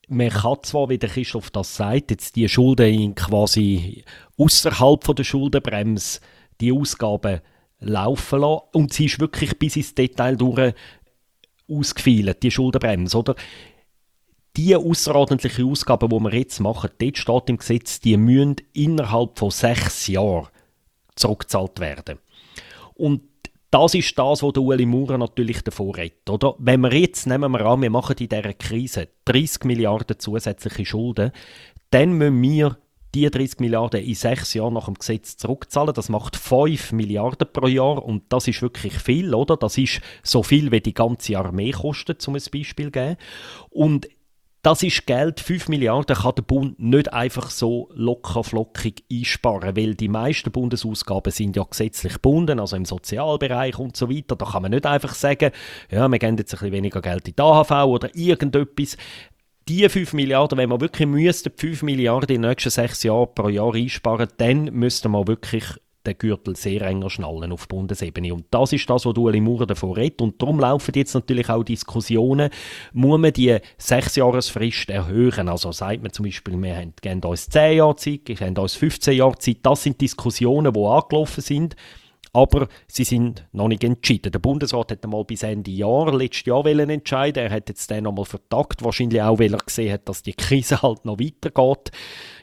man 0.08 0.30
kann 0.30 0.58
zwar, 0.62 0.90
wie 0.90 0.98
der 0.98 1.10
Christoph 1.10 1.50
das 1.50 1.76
sagt, 1.76 2.12
jetzt 2.12 2.36
die 2.36 2.48
Schulden 2.48 3.16
quasi 3.16 4.06
außerhalb 4.38 5.16
der 5.16 5.24
Schuldenbremse 5.24 6.22
die 6.62 6.72
Ausgaben 6.72 7.42
laufen 7.80 8.40
lassen 8.40 8.62
und 8.74 8.94
sie 8.94 9.06
ist 9.06 9.20
wirklich 9.20 9.58
bis 9.58 9.76
ins 9.76 9.96
Detail 9.96 10.38
durch 10.38 10.74
ausgefeilt, 11.70 12.44
die 12.44 12.52
Schuldenbremse, 12.52 13.18
oder? 13.18 13.36
Die 14.56 14.76
außerordentlichen 14.76 15.70
Ausgaben, 15.70 16.10
die 16.10 16.20
wir 16.20 16.34
jetzt 16.34 16.60
machen, 16.60 16.92
dort 16.98 17.18
steht 17.18 17.50
im 17.50 17.58
Gesetz, 17.58 18.00
die 18.00 18.16
müssen 18.16 18.56
innerhalb 18.74 19.38
von 19.38 19.52
sechs 19.52 20.08
Jahren 20.08 20.48
zurückgezahlt 21.16 21.80
werden. 21.80 22.20
Und 22.94 23.24
das 23.72 23.94
ist 23.94 24.18
das, 24.18 24.44
was 24.44 24.54
der 24.54 24.64
Ueli 24.64 24.86
Maurer 24.86 25.18
natürlich 25.18 25.62
davor 25.62 25.98
redet. 25.98 26.30
Oder? 26.30 26.56
Wenn 26.60 26.82
wir 26.82 26.94
jetzt, 26.94 27.28
nehmen 27.28 27.52
wir 27.52 27.66
an, 27.66 27.82
wir 27.82 27.90
machen 27.90 28.16
in 28.20 28.30
dieser 28.30 28.54
Krise 28.54 29.10
30 29.26 29.66
Milliarden 29.66 30.20
zusätzliche 30.20 30.86
Schulden, 30.86 31.32
dann 31.90 32.14
müssen 32.14 32.42
wir 32.42 32.78
die 33.16 33.30
30 33.30 33.62
Milliarden 33.62 34.04
in 34.04 34.14
sechs 34.14 34.54
Jahren 34.54 34.74
nach 34.74 34.86
dem 34.86 34.96
Gesetz 34.96 35.38
zurückzahlen. 35.38 35.94
Das 35.94 36.10
macht 36.10 36.36
5 36.36 36.92
Milliarden 36.92 37.48
pro 37.52 37.68
Jahr 37.68 38.04
und 38.04 38.24
das 38.30 38.48
ist 38.48 38.62
wirklich 38.62 38.94
viel, 38.94 39.34
oder? 39.34 39.56
Das 39.56 39.78
ist 39.78 40.02
so 40.22 40.44
viel, 40.44 40.72
wie 40.72 40.82
die 40.82 40.94
ganze 40.94 41.38
Armee 41.38 41.72
kostet, 41.72 42.28
um 42.28 42.36
ein 42.36 42.42
Beispiel 42.52 42.88
zu 42.88 42.92
geben. 42.92 43.16
Und 43.70 44.08
das 44.66 44.82
ist 44.82 45.06
Geld, 45.06 45.40
5 45.40 45.68
Milliarden 45.70 46.16
kann 46.16 46.34
der 46.36 46.42
Bund 46.42 46.80
nicht 46.80 47.14
einfach 47.14 47.52
so 47.52 47.88
locker 47.94 48.44
flockig 48.44 49.04
einsparen, 49.12 49.78
weil 49.78 49.94
die 49.94 50.08
meisten 50.08 50.52
Bundesausgaben 50.52 51.32
sind 51.32 51.56
ja 51.56 51.62
gesetzlich 51.64 52.14
gebunden, 52.14 52.60
also 52.60 52.76
im 52.76 52.86
Sozialbereich 52.86 53.78
und 53.78 53.96
so 53.96 54.10
weiter. 54.10 54.36
Da 54.36 54.46
kann 54.46 54.64
man 54.64 54.72
nicht 54.72 54.88
einfach 54.88 55.14
sagen, 55.14 55.52
ja, 55.92 56.08
wir 56.08 56.18
geben 56.18 56.38
jetzt 56.38 56.52
ein 56.54 56.58
bisschen 56.58 56.72
weniger 56.72 57.02
Geld 57.04 57.28
in 57.28 57.36
die 57.36 57.42
AHV 57.44 57.72
oder 57.86 58.10
irgendetwas. 58.16 58.98
Die 59.68 59.88
5 59.88 60.14
Milliarden, 60.14 60.58
wenn 60.58 60.70
wir 60.72 60.82
wirklich 60.82 61.08
müssten, 61.08 61.52
5 61.56 61.84
Milliarden 61.84 62.36
in 62.36 62.42
den 62.42 62.50
nächsten 62.50 62.72
6 62.72 63.04
Jahren 63.04 63.36
pro 63.36 63.50
Jahr 63.50 63.76
einsparen, 63.76 64.30
dann 64.38 64.64
müssten 64.74 65.12
wir 65.12 65.28
wirklich 65.28 65.66
den 66.06 66.18
Gürtel 66.18 66.56
sehr 66.56 66.82
enger 66.82 67.10
schnallen 67.10 67.52
auf 67.52 67.68
Bundesebene. 67.68 68.34
Und 68.34 68.46
das 68.52 68.74
ist 68.74 68.90
das, 68.90 69.06
was 69.06 69.18
Ueli 69.18 69.42
Maurer 69.42 69.66
davon 69.66 69.94
redet. 69.94 70.22
Und 70.22 70.42
darum 70.42 70.60
laufen 70.60 70.92
jetzt 70.96 71.14
natürlich 71.14 71.50
auch 71.50 71.64
Diskussionen, 71.64 72.50
muss 72.94 73.20
man 73.20 73.34
die 73.34 73.58
Sechsjahresfrist 73.78 74.90
erhöhen? 74.90 75.50
Also 75.50 75.72
sagt 75.72 76.02
man 76.02 76.12
zum 76.12 76.26
Beispiel, 76.26 76.62
wir 76.62 76.76
haben, 76.76 76.94
geben 77.02 77.22
uns 77.22 77.50
10 77.50 77.78
Jahre 77.78 77.96
Zeit, 77.96 78.22
wir 78.26 78.40
haben 78.40 78.58
uns 78.58 78.76
15 78.76 79.16
Jahre 79.16 79.38
Zeit. 79.38 79.58
Das 79.64 79.84
sind 79.84 80.00
Diskussionen, 80.00 80.74
die 80.74 80.80
angelaufen 80.80 81.42
sind. 81.42 81.76
Aber 82.36 82.68
sie 82.86 83.06
sind 83.06 83.48
noch 83.54 83.70
nicht 83.70 83.86
entschieden. 83.86 84.30
Der 84.30 84.40
Bundesrat 84.40 84.92
hat 84.92 85.06
einmal 85.06 85.24
bis 85.24 85.44
Ende 85.44 85.72
Jahr, 85.72 86.14
letztes 86.14 86.48
Jahr 86.48 86.66
entscheiden. 86.66 87.46
Er 87.46 87.50
hat 87.50 87.70
jetzt 87.70 87.90
dann 87.90 88.04
nochmal 88.04 88.26
vertagt, 88.26 88.84
wahrscheinlich 88.84 89.22
auch, 89.22 89.40
weil 89.40 89.54
er 89.54 89.60
gesehen 89.60 89.94
hat, 89.94 90.10
dass 90.10 90.22
die 90.22 90.34
Krise 90.34 90.82
halt 90.82 91.06
noch 91.06 91.18
weitergeht. 91.18 91.92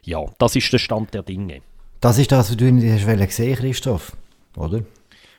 Ja, 0.02 0.24
das 0.38 0.56
ist 0.56 0.72
der 0.72 0.78
Stand 0.78 1.12
der 1.12 1.22
Dinge. 1.22 1.60
Das 2.02 2.18
ist 2.18 2.32
das, 2.32 2.50
was 2.50 2.56
du 2.56 2.64
nicht 2.72 3.06
hast 3.06 3.28
gesehen, 3.28 3.56
Christoph, 3.56 4.16
oder? 4.56 4.82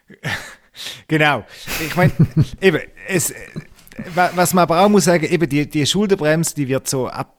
genau. 1.09 1.43
Ich 1.85 1.93
meine, 1.97 2.13
eben, 2.61 2.79
es, 3.05 3.33
was 4.15 4.53
man 4.53 4.61
aber 4.61 4.79
auch 4.79 4.87
muss 4.87 5.03
sagen, 5.03 5.25
eben 5.25 5.49
die, 5.49 5.69
die 5.69 5.85
Schuldenbremse, 5.85 6.55
die 6.55 6.69
wird 6.69 6.87
so 6.87 7.09
ab, 7.09 7.37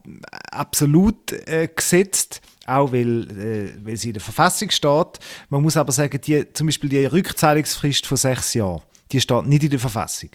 absolut 0.52 1.32
äh, 1.32 1.70
gesetzt, 1.74 2.42
auch 2.66 2.92
weil, 2.92 3.30
äh, 3.30 3.86
weil 3.86 3.96
sie 3.96 4.08
in 4.08 4.12
der 4.12 4.22
Verfassung 4.22 4.68
steht. 4.68 5.18
Man 5.48 5.62
muss 5.62 5.78
aber 5.78 5.92
sagen, 5.92 6.20
die, 6.20 6.52
zum 6.52 6.66
Beispiel 6.66 6.90
die 6.90 7.06
Rückzahlungsfrist 7.06 8.04
von 8.04 8.18
sechs 8.18 8.52
Jahren, 8.52 8.82
die 9.10 9.22
steht 9.22 9.46
nicht 9.46 9.64
in 9.64 9.70
der 9.70 9.80
Verfassung. 9.80 10.32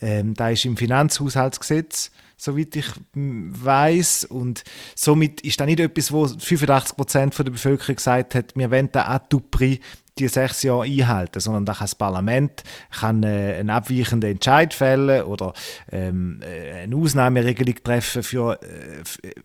Ähm, 0.00 0.34
da 0.34 0.50
ist 0.50 0.64
im 0.64 0.76
Finanzhaushaltsgesetz 0.76 2.12
soweit 2.36 2.76
ich 2.76 2.86
weiß 3.14 4.26
Und 4.26 4.64
somit 4.94 5.40
ist 5.40 5.58
das 5.60 5.66
nicht 5.66 5.80
etwas, 5.80 6.12
wo 6.12 6.26
85 6.26 6.96
Prozent 6.96 7.38
der 7.38 7.44
Bevölkerung 7.44 7.96
gesagt 7.96 8.34
hat, 8.34 8.54
wir 8.54 8.70
wollen 8.70 8.90
den 8.92 9.02
prix 9.50 9.80
die 10.18 10.28
sechs 10.28 10.62
Jahre 10.62 10.84
einhalten, 10.84 11.40
sondern 11.40 11.66
das 11.66 11.94
Parlament 11.94 12.62
kann, 12.90 13.22
äh, 13.22 13.56
einen 13.58 13.68
abweichenden 13.68 14.30
Entscheid 14.30 14.72
fällen 14.72 15.24
oder 15.24 15.52
ähm, 15.92 16.40
äh, 16.42 16.84
eine 16.84 16.96
Ausnahmeregelung 16.96 17.74
treffen 17.84 18.22
für 18.22 18.58
äh, 18.62 19.02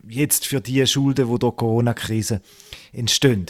jetzt 0.07 0.47
für 0.47 0.61
die 0.61 0.85
Schulden, 0.87 1.29
die 1.29 1.39
durch 1.39 1.55
Corona-Krise 1.57 2.41
entstehen 2.93 3.47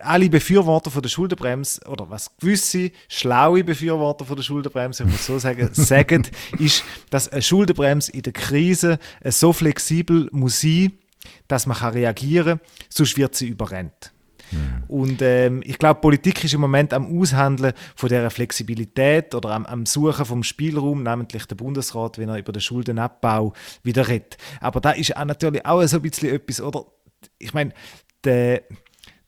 alle 0.00 0.28
Befürworter 0.28 0.90
von 0.90 1.02
der 1.02 1.08
Schuldenbremse, 1.08 1.80
oder 1.88 2.08
was 2.10 2.36
gewisse 2.36 2.90
schlaue 3.08 3.64
Befürworter 3.64 4.24
von 4.24 4.36
der 4.36 4.42
Schuldenbremse, 4.42 5.04
ich 5.04 5.10
muss 5.10 5.26
so 5.26 5.38
sagen, 5.38 5.68
sagen, 5.72 6.26
ist, 6.58 6.84
dass 7.10 7.28
eine 7.28 7.42
Schuldenbremse 7.42 8.12
in 8.12 8.22
der 8.22 8.32
Krise 8.32 8.98
so 9.24 9.52
flexibel 9.52 10.28
muss 10.32 10.60
sein, 10.60 10.92
dass 11.48 11.66
man 11.66 11.76
kann 11.76 11.92
reagieren 11.92 12.58
kann, 12.58 12.68
sonst 12.88 13.16
wird 13.16 13.34
sie 13.34 13.48
überrennt. 13.48 14.12
Mhm. 14.50 14.84
Und 14.88 15.22
ähm, 15.22 15.60
ich 15.64 15.78
glaube, 15.78 16.00
Politik 16.00 16.42
ist 16.44 16.54
im 16.54 16.60
Moment 16.60 16.94
am 16.94 17.18
Aushandeln 17.18 17.72
von 17.96 18.08
dieser 18.08 18.30
Flexibilität 18.30 19.34
oder 19.34 19.50
am, 19.50 19.66
am 19.66 19.86
Suchen 19.86 20.24
vom 20.24 20.42
Spielraum, 20.42 21.02
namentlich 21.02 21.46
der 21.46 21.56
Bundesrat, 21.56 22.18
wenn 22.18 22.28
er 22.28 22.38
über 22.38 22.52
den 22.52 22.60
Schuldenabbau 22.60 23.52
wieder 23.82 24.08
redet. 24.08 24.38
Aber 24.60 24.80
da 24.80 24.92
ist 24.92 25.16
auch 25.16 25.24
natürlich 25.24 25.64
auch 25.66 25.84
so 25.86 25.96
ein 25.96 26.02
bisschen 26.02 26.30
etwas, 26.30 26.60
oder? 26.60 26.86
Ich 27.38 27.52
meine, 27.52 27.72
der 28.24 28.62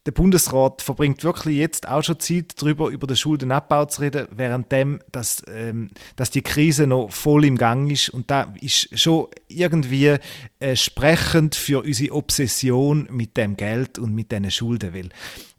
der 0.07 0.13
Bundesrat 0.13 0.81
verbringt 0.81 1.23
wirklich 1.25 1.59
jetzt 1.59 1.87
auch 1.87 2.03
schon 2.03 2.19
Zeit 2.21 2.55
darüber, 2.57 2.89
über 2.89 3.07
den 3.07 3.17
Schuldenabbau 3.17 3.85
zu 3.85 4.01
reden, 4.01 4.29
währenddem, 4.31 5.01
dass, 5.13 5.43
ähm, 5.47 5.91
dass 6.17 6.31
die 6.31 6.41
Krise 6.41 6.87
noch 6.87 7.11
voll 7.11 7.45
im 7.45 7.59
Gang 7.59 7.91
ist. 7.91 8.09
Und 8.09 8.31
da 8.31 8.55
ist 8.61 8.99
schon 8.99 9.29
irgendwie 9.49 10.17
äh, 10.59 10.75
sprechend 10.75 11.55
für 11.55 11.83
unsere 11.85 12.15
Obsession 12.15 13.09
mit 13.11 13.37
dem 13.37 13.57
Geld 13.59 13.99
und 13.99 14.15
mit 14.15 14.33
diesen 14.33 14.51
Schulden. 14.51 14.95
Weil 14.95 15.11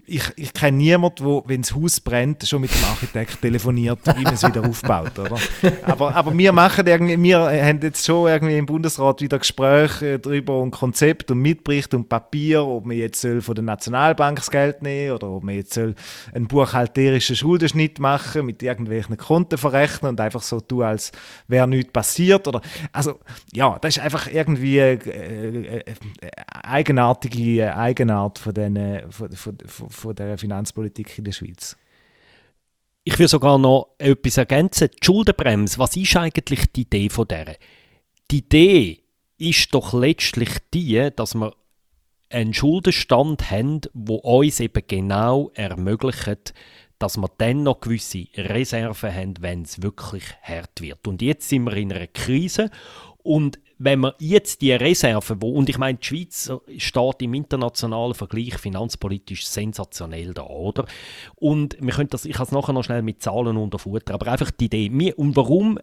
ich, 0.05 0.23
ich 0.35 0.53
kenne 0.53 0.77
niemanden, 0.77 1.23
der, 1.23 1.43
wenn 1.45 1.61
das 1.61 1.75
Haus 1.75 1.99
brennt, 1.99 2.45
schon 2.47 2.61
mit 2.61 2.71
dem 2.71 2.83
Architekt 2.85 3.41
telefoniert, 3.41 3.99
wie 4.17 4.23
man 4.23 4.33
es 4.33 4.43
wieder 4.43 4.67
aufbaut. 4.67 5.17
Oder? 5.17 5.37
Aber, 5.83 6.15
aber 6.15 6.37
wir 6.37 6.51
machen 6.51 6.85
irgendwie, 6.85 7.21
wir 7.21 7.39
haben 7.39 7.79
jetzt 7.81 8.05
schon 8.05 8.27
irgendwie 8.27 8.57
im 8.57 8.65
Bundesrat 8.65 9.21
wieder 9.21 9.39
Gespräche 9.39 10.19
darüber 10.19 10.59
und 10.59 10.71
Konzept 10.71 11.31
und 11.31 11.39
Mitbericht 11.39 11.93
und 11.93 12.09
Papier, 12.09 12.65
ob 12.65 12.85
man 12.85 12.97
jetzt 12.97 13.21
soll 13.21 13.41
von 13.41 13.55
der 13.55 13.63
Nationalbank 13.63 14.37
das 14.37 14.51
Geld 14.51 14.81
nehmen 14.81 15.15
oder 15.15 15.29
ob 15.29 15.43
man 15.43 15.55
jetzt 15.55 15.73
soll 15.73 15.95
einen 16.33 16.47
buchhalterischen 16.47 17.35
Schuldenschnitt 17.35 17.99
machen 17.99 18.45
mit 18.45 18.63
irgendwelchen 18.63 19.17
Konten 19.17 19.57
verrechnen 19.57 20.09
und 20.09 20.21
einfach 20.21 20.41
so 20.41 20.59
tun, 20.59 20.83
als 20.83 21.11
wäre 21.47 21.67
nichts 21.67 21.91
passiert. 21.91 22.47
Oder, 22.47 22.61
also 22.91 23.19
ja, 23.53 23.77
das 23.79 23.97
ist 23.97 24.03
einfach 24.03 24.27
irgendwie 24.27 24.79
äh, 24.79 24.93
äh, 24.93 25.77
äh 25.77 25.83
eigenartige 26.63 27.75
Eigenart 27.75 28.39
von, 28.39 28.53
den, 28.53 29.01
von, 29.11 29.31
von, 29.31 29.89
von 29.91 30.15
der 30.15 30.37
Finanzpolitik 30.37 31.17
in 31.17 31.25
der 31.25 31.31
Schweiz. 31.31 31.77
Ich 33.03 33.17
will 33.17 33.27
sogar 33.27 33.57
noch 33.57 33.95
etwas 33.97 34.37
ergänzen. 34.37 34.89
Die 34.91 35.05
Schuldenbremse, 35.05 35.79
was 35.79 35.95
ist 35.95 36.15
eigentlich 36.15 36.71
die 36.71 36.81
Idee 36.81 37.09
von 37.09 37.27
der? 37.27 37.55
Die 38.29 38.37
Idee 38.37 39.03
ist 39.37 39.73
doch 39.73 39.93
letztlich 39.93 40.49
die, 40.73 41.09
dass 41.15 41.33
wir 41.33 41.53
einen 42.29 42.53
Schuldenstand 42.53 43.49
haben, 43.49 43.81
wo 43.93 44.15
uns 44.15 44.59
eben 44.59 44.83
genau 44.87 45.51
ermöglicht, 45.55 46.53
dass 46.99 47.17
wir 47.17 47.29
dann 47.39 47.63
noch 47.63 47.81
gewisse 47.81 48.27
Reserven 48.35 49.13
haben, 49.13 49.33
wenn 49.41 49.63
es 49.63 49.81
wirklich 49.81 50.23
hart 50.43 50.81
wird. 50.81 51.07
Und 51.07 51.21
jetzt 51.21 51.49
sind 51.49 51.63
wir 51.63 51.73
in 51.73 51.91
einer 51.91 52.07
Krise 52.07 52.69
Und 53.23 53.59
wenn 53.77 53.99
man 53.99 54.13
jetzt 54.19 54.61
die 54.61 54.73
Reserven, 54.73 55.41
wo, 55.41 55.51
und 55.51 55.67
ich 55.67 55.77
meine, 55.77 55.97
die 55.97 56.05
Schweiz 56.05 56.51
steht 56.77 57.21
im 57.21 57.33
internationalen 57.33 58.13
Vergleich 58.13 58.57
finanzpolitisch 58.57 59.47
sensationell 59.47 60.33
da, 60.33 60.43
oder? 60.43 60.85
Und 61.35 61.77
wir 61.79 61.93
können 61.93 62.09
das, 62.09 62.25
ich 62.25 62.33
kann 62.33 62.45
es 62.45 62.51
nachher 62.51 62.73
noch 62.73 62.83
schnell 62.83 63.01
mit 63.01 63.23
Zahlen 63.23 63.57
unterfuttern, 63.57 64.15
aber 64.15 64.31
einfach 64.31 64.51
die 64.51 64.65
Idee, 64.65 64.91
wir, 64.93 65.17
und 65.17 65.35
warum 65.35 65.79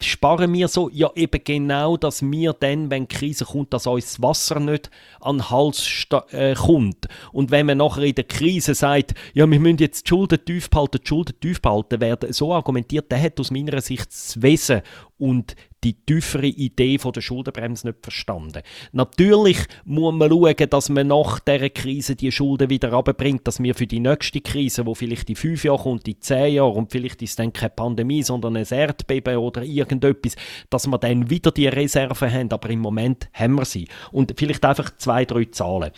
sparen 0.00 0.52
wir 0.52 0.68
so? 0.68 0.88
Ja, 0.88 1.10
eben 1.14 1.40
genau, 1.44 1.96
dass 1.96 2.22
wir 2.22 2.52
dann, 2.52 2.90
wenn 2.90 3.06
die 3.06 3.14
Krise 3.14 3.44
kommt, 3.44 3.72
dass 3.72 3.86
uns 3.86 4.14
das 4.14 4.22
Wasser 4.22 4.58
nicht 4.58 4.90
an 5.20 5.38
den 5.38 5.50
Hals 5.50 6.06
äh, 6.30 6.54
kommt. 6.54 7.06
Und 7.32 7.50
wenn 7.50 7.66
man 7.66 7.78
nachher 7.78 8.02
in 8.02 8.14
der 8.14 8.24
Krise 8.24 8.74
sagt, 8.74 9.14
ja, 9.34 9.48
wir 9.48 9.60
müssen 9.60 9.78
jetzt 9.78 10.06
die 10.06 10.08
Schulden 10.08 10.44
tief 10.44 10.70
behalten, 10.70 10.98
die 11.02 11.06
Schulden 11.06 11.38
tief 11.40 11.60
behalten 11.60 12.00
werden, 12.00 12.32
so 12.32 12.52
argumentiert, 12.52 13.10
der 13.10 13.22
hat 13.22 13.38
aus 13.38 13.50
meiner 13.50 13.80
Sicht 13.80 14.08
das 14.08 14.40
Wesen 14.42 14.82
und 15.18 15.54
die 15.86 15.94
tiefere 16.04 16.46
Idee 16.46 16.98
von 16.98 17.12
der 17.12 17.20
Schuldenbremse 17.20 17.86
nicht 17.86 17.98
verstanden. 18.02 18.62
Natürlich 18.90 19.58
muss 19.84 20.14
man 20.14 20.30
schauen, 20.30 20.70
dass 20.70 20.88
man 20.88 21.06
nach 21.06 21.38
dieser 21.38 21.70
Krise 21.70 22.16
die 22.16 22.32
Schulden 22.32 22.70
wieder 22.70 22.92
runterbringt, 22.92 23.46
dass 23.46 23.62
wir 23.62 23.74
für 23.74 23.86
die 23.86 24.00
nächste 24.00 24.40
Krise, 24.40 24.84
wo 24.84 24.94
vielleicht 24.94 25.30
in 25.30 25.36
fünf 25.36 25.62
Jahren 25.62 25.78
kommt, 25.78 26.08
in 26.08 26.20
zehn 26.20 26.54
Jahren 26.54 26.74
und 26.74 26.90
vielleicht 26.90 27.22
ist 27.22 27.30
es 27.30 27.36
dann 27.36 27.52
keine 27.52 27.70
Pandemie, 27.70 28.22
sondern 28.24 28.56
ein 28.56 28.66
Erdbeben 28.68 29.36
oder 29.36 29.62
irgendetwas, 29.62 30.34
dass 30.70 30.88
wir 30.88 30.98
dann 30.98 31.30
wieder 31.30 31.52
die 31.52 31.68
Reserven 31.68 32.32
haben, 32.32 32.50
aber 32.50 32.68
im 32.70 32.80
Moment 32.80 33.28
haben 33.32 33.54
wir 33.54 33.64
sie. 33.64 33.86
Und 34.10 34.34
vielleicht 34.36 34.64
einfach 34.64 34.90
zwei, 34.96 35.24
drei 35.24 35.44
Zahlen. 35.44 35.92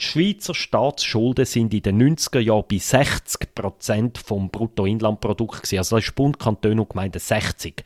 Die 0.00 0.04
Schweizer 0.04 0.54
Staatsschulden 0.54 1.44
sind 1.44 1.74
in 1.74 1.82
den 1.82 2.16
90er 2.16 2.40
Jahren 2.40 2.64
bei 2.68 2.78
60 2.78 3.54
Prozent 3.54 4.18
vom 4.18 4.50
Bruttoinlandprodukt 4.50 5.72
Also 5.74 5.96
das 5.96 6.06
ist 6.06 6.14
Bund, 6.14 6.38
Kanton 6.38 6.80
und 6.80 6.88
Gemeinden 6.88 7.20
60 7.20 7.84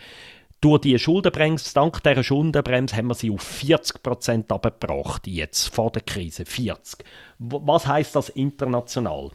durch 0.61 0.81
die 0.81 0.99
Schuldenbremse, 0.99 1.75
dank 1.75 2.03
dieser 2.03 2.25
Schuldenbremse, 2.25 2.97
haben 2.97 3.09
wir 3.09 3.14
sie 3.14 3.31
auf 3.31 3.42
40 3.42 4.03
Prozent 4.03 4.51
abgebracht, 4.53 5.27
jetzt, 5.27 5.75
vor 5.75 5.90
der 5.90 6.03
Krise. 6.03 6.45
40. 6.45 7.05
Was 7.38 7.87
heißt 7.87 8.16
das 8.16 8.31
international? 8.31 9.31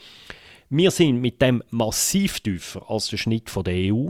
Wir 0.70 0.90
sind 0.92 1.20
mit 1.20 1.42
dem 1.42 1.64
massiv 1.70 2.40
tiefer 2.40 2.90
als 2.90 3.08
der 3.10 3.18
Schnitt 3.18 3.52
der 3.56 3.94
EU. 3.94 4.10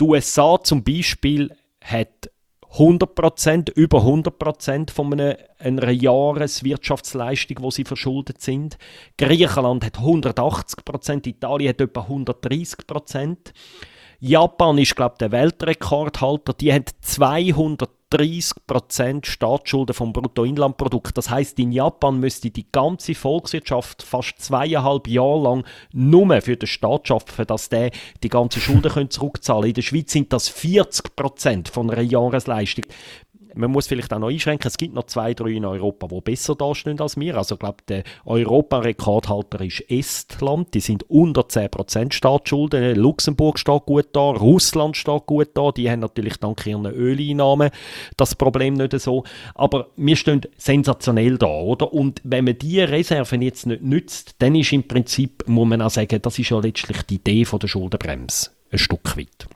Die 0.00 0.04
USA 0.04 0.58
zum 0.62 0.82
Beispiel 0.82 1.54
hat 1.82 2.30
100%, 2.76 3.70
über 3.74 3.98
100% 3.98 4.90
von 4.90 5.12
einer, 5.12 5.38
einer 5.58 5.90
Jahreswirtschaftsleistung, 5.90 7.58
wo 7.60 7.70
sie 7.70 7.84
verschuldet 7.84 8.40
sind. 8.40 8.78
Griechenland 9.16 9.84
hat 9.84 9.98
180%, 9.98 11.28
Italien 11.28 11.68
hat 11.68 11.80
etwa 11.80 12.00
130%. 12.00 13.36
Japan 14.20 14.78
ist, 14.78 14.96
glaube 14.96 15.14
ich, 15.14 15.18
der 15.18 15.32
Weltrekordhalter. 15.32 16.52
Die 16.54 16.72
haben 16.72 16.84
230% 17.04 19.26
Staatsschulden 19.26 19.94
vom 19.94 20.12
Bruttoinlandprodukt. 20.12 21.18
Das 21.18 21.30
heißt, 21.30 21.58
in 21.58 21.72
Japan 21.72 22.20
müsste 22.20 22.50
die 22.50 22.70
ganze 22.70 23.14
Volkswirtschaft 23.14 24.02
fast 24.02 24.40
zweieinhalb 24.40 25.08
Jahre 25.08 25.42
lang 25.42 25.64
nur 25.92 26.40
für 26.40 26.56
den 26.56 26.66
Staat 26.66 27.08
schaffen, 27.08 27.46
dass 27.46 27.68
der 27.68 27.90
die 28.22 28.28
ganze 28.28 28.60
Schulden 28.60 29.10
zurückzahlen 29.10 29.62
kann. 29.62 29.70
In 29.70 29.74
der 29.74 29.82
Schweiz 29.82 30.12
sind 30.12 30.32
das 30.32 30.50
40% 30.50 31.70
von 31.70 31.90
einer 31.90 32.02
Jahresleistung 32.02 32.84
man 33.56 33.70
muss 33.70 33.86
vielleicht 33.86 34.12
auch 34.12 34.18
noch 34.18 34.28
einschränken, 34.28 34.68
es 34.68 34.76
gibt 34.76 34.94
noch 34.94 35.06
zwei, 35.06 35.34
drei 35.34 35.50
in 35.50 35.64
Europa, 35.64 36.08
die 36.08 36.20
besser 36.20 36.54
dastehen 36.54 37.00
als 37.00 37.18
wir. 37.18 37.36
Also 37.36 37.54
ich 37.54 37.58
glaube, 37.60 37.78
der 37.88 38.04
Europarekordhalter 38.24 39.60
ist 39.60 39.84
Estland, 39.88 40.74
die 40.74 40.80
sind 40.80 41.04
unter 41.10 41.42
10% 41.42 42.12
Staatsschulden. 42.12 42.96
Luxemburg 42.96 43.58
steht 43.58 43.86
gut 43.86 44.08
da, 44.12 44.30
Russland 44.30 44.96
steht 44.96 45.26
gut 45.26 45.50
da, 45.54 45.70
die 45.72 45.90
haben 45.90 46.00
natürlich 46.00 46.36
dank 46.38 46.66
ihren 46.66 46.86
Öleinnahmen 46.86 47.70
das 48.16 48.34
Problem 48.34 48.74
nicht 48.74 48.98
so. 49.00 49.24
Aber 49.54 49.88
wir 49.96 50.16
stehen 50.16 50.42
sensationell 50.56 51.38
da, 51.38 51.46
oder? 51.46 51.92
Und 51.92 52.20
wenn 52.24 52.44
man 52.44 52.58
diese 52.58 52.88
Reserven 52.88 53.42
jetzt 53.42 53.66
nicht 53.66 53.82
nützt, 53.82 54.36
dann 54.38 54.54
ist 54.54 54.72
im 54.72 54.86
Prinzip, 54.86 55.44
muss 55.46 55.68
man 55.68 55.82
auch 55.82 55.90
sagen, 55.90 56.20
das 56.20 56.38
ist 56.38 56.50
ja 56.50 56.58
letztlich 56.58 57.02
die 57.02 57.16
Idee 57.16 57.44
von 57.44 57.58
der 57.58 57.68
Schuldenbremse, 57.68 58.50
ein 58.70 58.78
Stück 58.78 59.16
weit. 59.16 59.46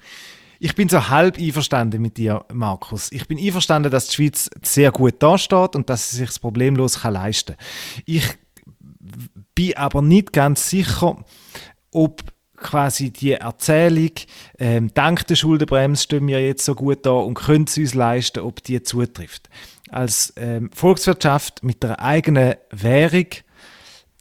Ich 0.61 0.75
bin 0.75 0.89
so 0.89 1.09
halb 1.09 1.39
einverstanden 1.39 2.03
mit 2.03 2.17
dir, 2.17 2.45
Markus. 2.53 3.13
Ich 3.13 3.29
bin 3.29 3.39
einverstanden, 3.39 3.93
dass 3.93 4.09
die 4.09 4.15
Schweiz 4.15 4.51
sehr 4.63 4.91
gut 4.91 5.23
dasteht 5.23 5.77
und 5.77 5.89
dass 5.89 6.11
sie 6.11 6.17
sich 6.17 6.29
das 6.29 6.39
problemlos 6.41 7.03
leisten 7.05 7.57
kann. 7.57 7.67
Ich 8.07 8.25
bin 9.55 9.77
aber 9.77 10.03
nicht 10.03 10.33
ganz 10.33 10.69
sicher, 10.69 11.25
ob 11.93 12.23
quasi 12.57 13.11
die 13.11 13.33
Erzählung, 13.35 14.11
ähm, 14.59 14.91
dank 14.93 15.29
der 15.29 15.37
Schuldenbremse 15.37 16.03
stehen 16.03 16.27
wir 16.27 16.45
jetzt 16.45 16.65
so 16.65 16.75
gut 16.75 17.07
da 17.07 17.13
und 17.13 17.35
können 17.35 17.67
es 17.69 17.79
uns 17.79 17.95
leisten, 17.95 18.41
ob 18.41 18.63
die 18.65 18.83
zutrifft. 18.83 19.49
Als 19.91 20.33
ähm, 20.37 20.71
Volkswirtschaft 20.75 21.63
mit 21.63 21.85
der 21.85 22.03
eigenen 22.03 22.57
Währung 22.71 23.27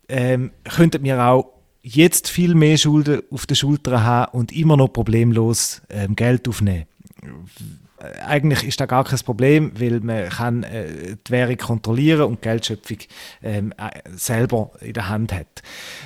ähm, 0.08 0.52
könnten 0.64 1.04
wir 1.04 1.20
auch 1.24 1.57
jetzt 1.88 2.30
viel 2.30 2.54
mehr 2.54 2.78
Schulden 2.78 3.22
auf 3.32 3.46
den 3.46 3.56
Schultern 3.56 4.04
haben 4.04 4.38
und 4.38 4.52
immer 4.52 4.78
noch 4.78 4.90
problemlos 4.90 5.82
ähm, 5.90 6.16
Geld 6.16 6.48
aufnehmen. 6.48 6.86
Eigentlich 8.26 8.64
ist 8.64 8.80
da 8.80 8.86
gar 8.86 9.06
kein 9.06 9.20
Problem, 9.20 9.72
weil 9.80 10.02
man 10.02 10.30
kann 10.30 10.64
äh, 10.64 11.16
die 11.26 11.32
Währung 11.32 11.58
kontrollieren 11.58 12.24
und 12.24 12.44
die 12.44 12.50
Geldschöpfung 12.50 12.98
ähm, 13.42 13.74
äh, 13.78 14.02
selber 14.16 14.72
in 14.82 14.94
der 14.94 15.10
Hand 15.10 15.34
hat. 15.34 15.64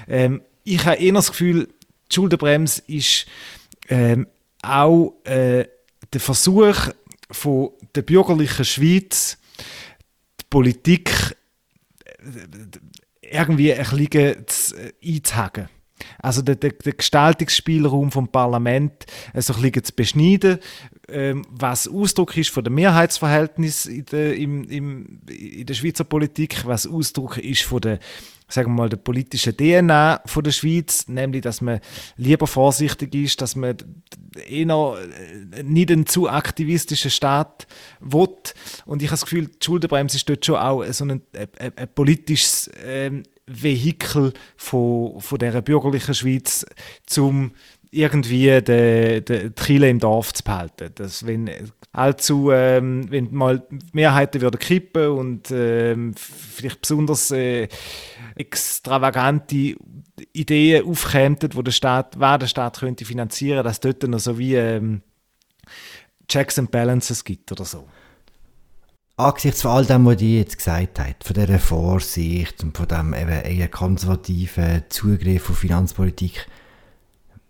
Ähm, 0.08 0.42
ich 0.64 0.86
habe 0.86 0.98
eher 0.98 1.14
das 1.14 1.32
Gefühl, 1.32 1.68
die 2.10 2.16
Schuldenbremse 2.16 2.84
ist 2.88 3.26
ähm, 3.90 4.28
auch 4.62 5.16
äh, 5.24 5.66
der 6.14 6.22
Versuch 6.22 6.90
von 7.32 7.72
der 7.96 8.04
bürgerlichen 8.04 8.66
Schweiz, 8.66 9.38
die 10.40 10.46
Politik 10.50 11.36
irgendwie 13.32 13.74
ein 13.74 13.80
bisschen 13.80 13.98
äh, 14.74 15.16
einzuhaken. 15.16 15.70
Also 16.20 16.42
den, 16.42 16.60
den, 16.60 16.74
den 16.84 16.98
Gestaltungsspielraum 16.98 18.12
vom 18.12 18.28
Parlament 18.28 19.06
äh, 19.34 19.42
so 19.42 19.54
ein 19.54 19.62
bisschen 19.62 19.84
zu 19.84 19.94
beschneiden, 19.94 20.60
ähm, 21.10 21.44
was 21.50 21.88
Ausdruck 21.88 22.38
ist 22.38 22.50
von 22.50 22.64
dem 22.64 22.76
Mehrheitsverhältnis 22.76 23.86
in 23.86 24.06
der, 24.06 24.36
im, 24.36 24.64
im, 24.70 25.22
in 25.30 25.66
der 25.66 25.74
Schweizer 25.74 26.04
Politik, 26.04 26.66
was 26.66 26.88
Ausdruck 26.88 27.38
ist 27.38 27.64
von 27.64 27.82
der 27.82 28.00
sagen 28.52 28.72
wir 28.72 28.84
mal, 28.84 28.90
der 28.90 28.98
politischen 28.98 29.56
DNA 29.56 30.22
von 30.26 30.44
der 30.44 30.52
Schweiz, 30.52 31.08
nämlich, 31.08 31.42
dass 31.42 31.62
man 31.62 31.80
lieber 32.18 32.48
vorsichtig 32.48 33.16
ist, 33.16 33.42
dass 33.42 33.56
man 33.56 33.78
eher 34.48 34.98
äh, 35.52 35.64
nicht 35.64 35.92
einen 35.92 36.06
zu 36.06 36.30
aktivistischen 36.30 37.12
Staat 37.12 37.68
will. 38.00 38.28
Und 38.86 39.02
ich 39.02 39.08
habe 39.08 39.20
das 39.20 39.24
Gefühl, 39.24 39.48
die 39.48 39.66
Schuldenbremse 39.66 40.18
ist 40.18 40.30
dort 40.30 40.46
schon 40.46 40.56
auch 40.56 40.84
so 40.92 41.06
ein, 41.06 41.22
ein, 41.34 41.72
ein 41.76 41.94
politisches 41.94 42.70
ähm, 42.84 43.24
Vehikel 43.52 44.34
von, 44.58 45.20
von 45.20 45.40
dieser 45.40 45.62
bürgerlichen 45.62 46.14
Schweiz, 46.14 46.66
zum 47.06 47.52
irgendwie 47.92 48.62
die, 48.62 49.24
die, 49.24 49.50
die 49.50 49.90
im 49.90 50.00
Dorf 50.00 50.34
zu 50.34 50.44
behalten. 50.44 50.92
Dass 50.96 51.26
wenn 51.26 51.50
allzu, 51.92 52.52
ähm, 52.52 53.12
wenn 53.12 53.34
mal 53.34 53.64
Mehrheiten 53.92 54.42
würden 54.42 54.60
kippen 54.60 55.10
und 55.10 55.52
ähm, 55.52 56.14
vielleicht 56.16 56.82
besonders 56.82 57.32
äh, 57.32 57.68
extravagante 58.36 59.76
Ideen 60.32 60.86
aufkämen, 60.86 61.38
wo 61.54 61.62
der 61.62 61.72
Staat, 61.72 62.18
wer 62.18 62.38
der 62.38 62.48
Staat 62.48 62.80
könnte 62.80 63.04
finanzieren, 63.04 63.64
dass 63.64 63.82
dort 63.82 64.04
noch 64.04 64.20
so 64.20 64.38
wie 64.38 64.56
ähm, 64.56 65.02
Checks 66.30 66.58
and 66.58 66.72
Balances 66.72 67.26
gibt 67.26 67.52
oder 67.52 67.66
so 67.66 67.88
angesichts 69.22 69.62
von 69.62 69.72
all 69.72 69.86
dem, 69.86 70.06
was 70.06 70.18
die 70.18 70.38
jetzt 70.38 70.58
gesagt 70.58 71.00
hat, 71.00 71.24
von 71.24 71.34
dieser 71.34 71.60
Vorsicht 71.60 72.64
und 72.64 72.76
von 72.76 72.88
dem 72.88 73.14
eher 73.14 73.68
konservativen 73.68 74.84
Zugriff 74.90 75.50
auf 75.50 75.60
Finanzpolitik, 75.60 76.48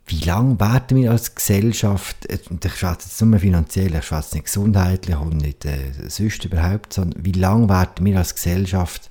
wie 0.07 0.19
lange 0.19 0.59
werden 0.59 0.97
wir 0.97 1.11
als 1.11 1.35
Gesellschaft, 1.35 2.25
ich 2.29 2.73
schätze 2.73 3.07
jetzt 3.07 3.21
nur 3.21 3.39
finanziell, 3.39 3.95
ich 3.95 4.05
schätze 4.05 4.35
nicht 4.35 4.45
gesundheitlich 4.45 5.15
und 5.15 5.37
nicht 5.37 5.65
äh, 5.65 5.91
sonst 6.09 6.43
überhaupt, 6.43 6.93
sondern 6.93 7.23
wie 7.23 7.31
lange 7.31 7.69
werden 7.69 8.05
wir 8.05 8.17
als 8.17 8.35
Gesellschaft 8.35 9.09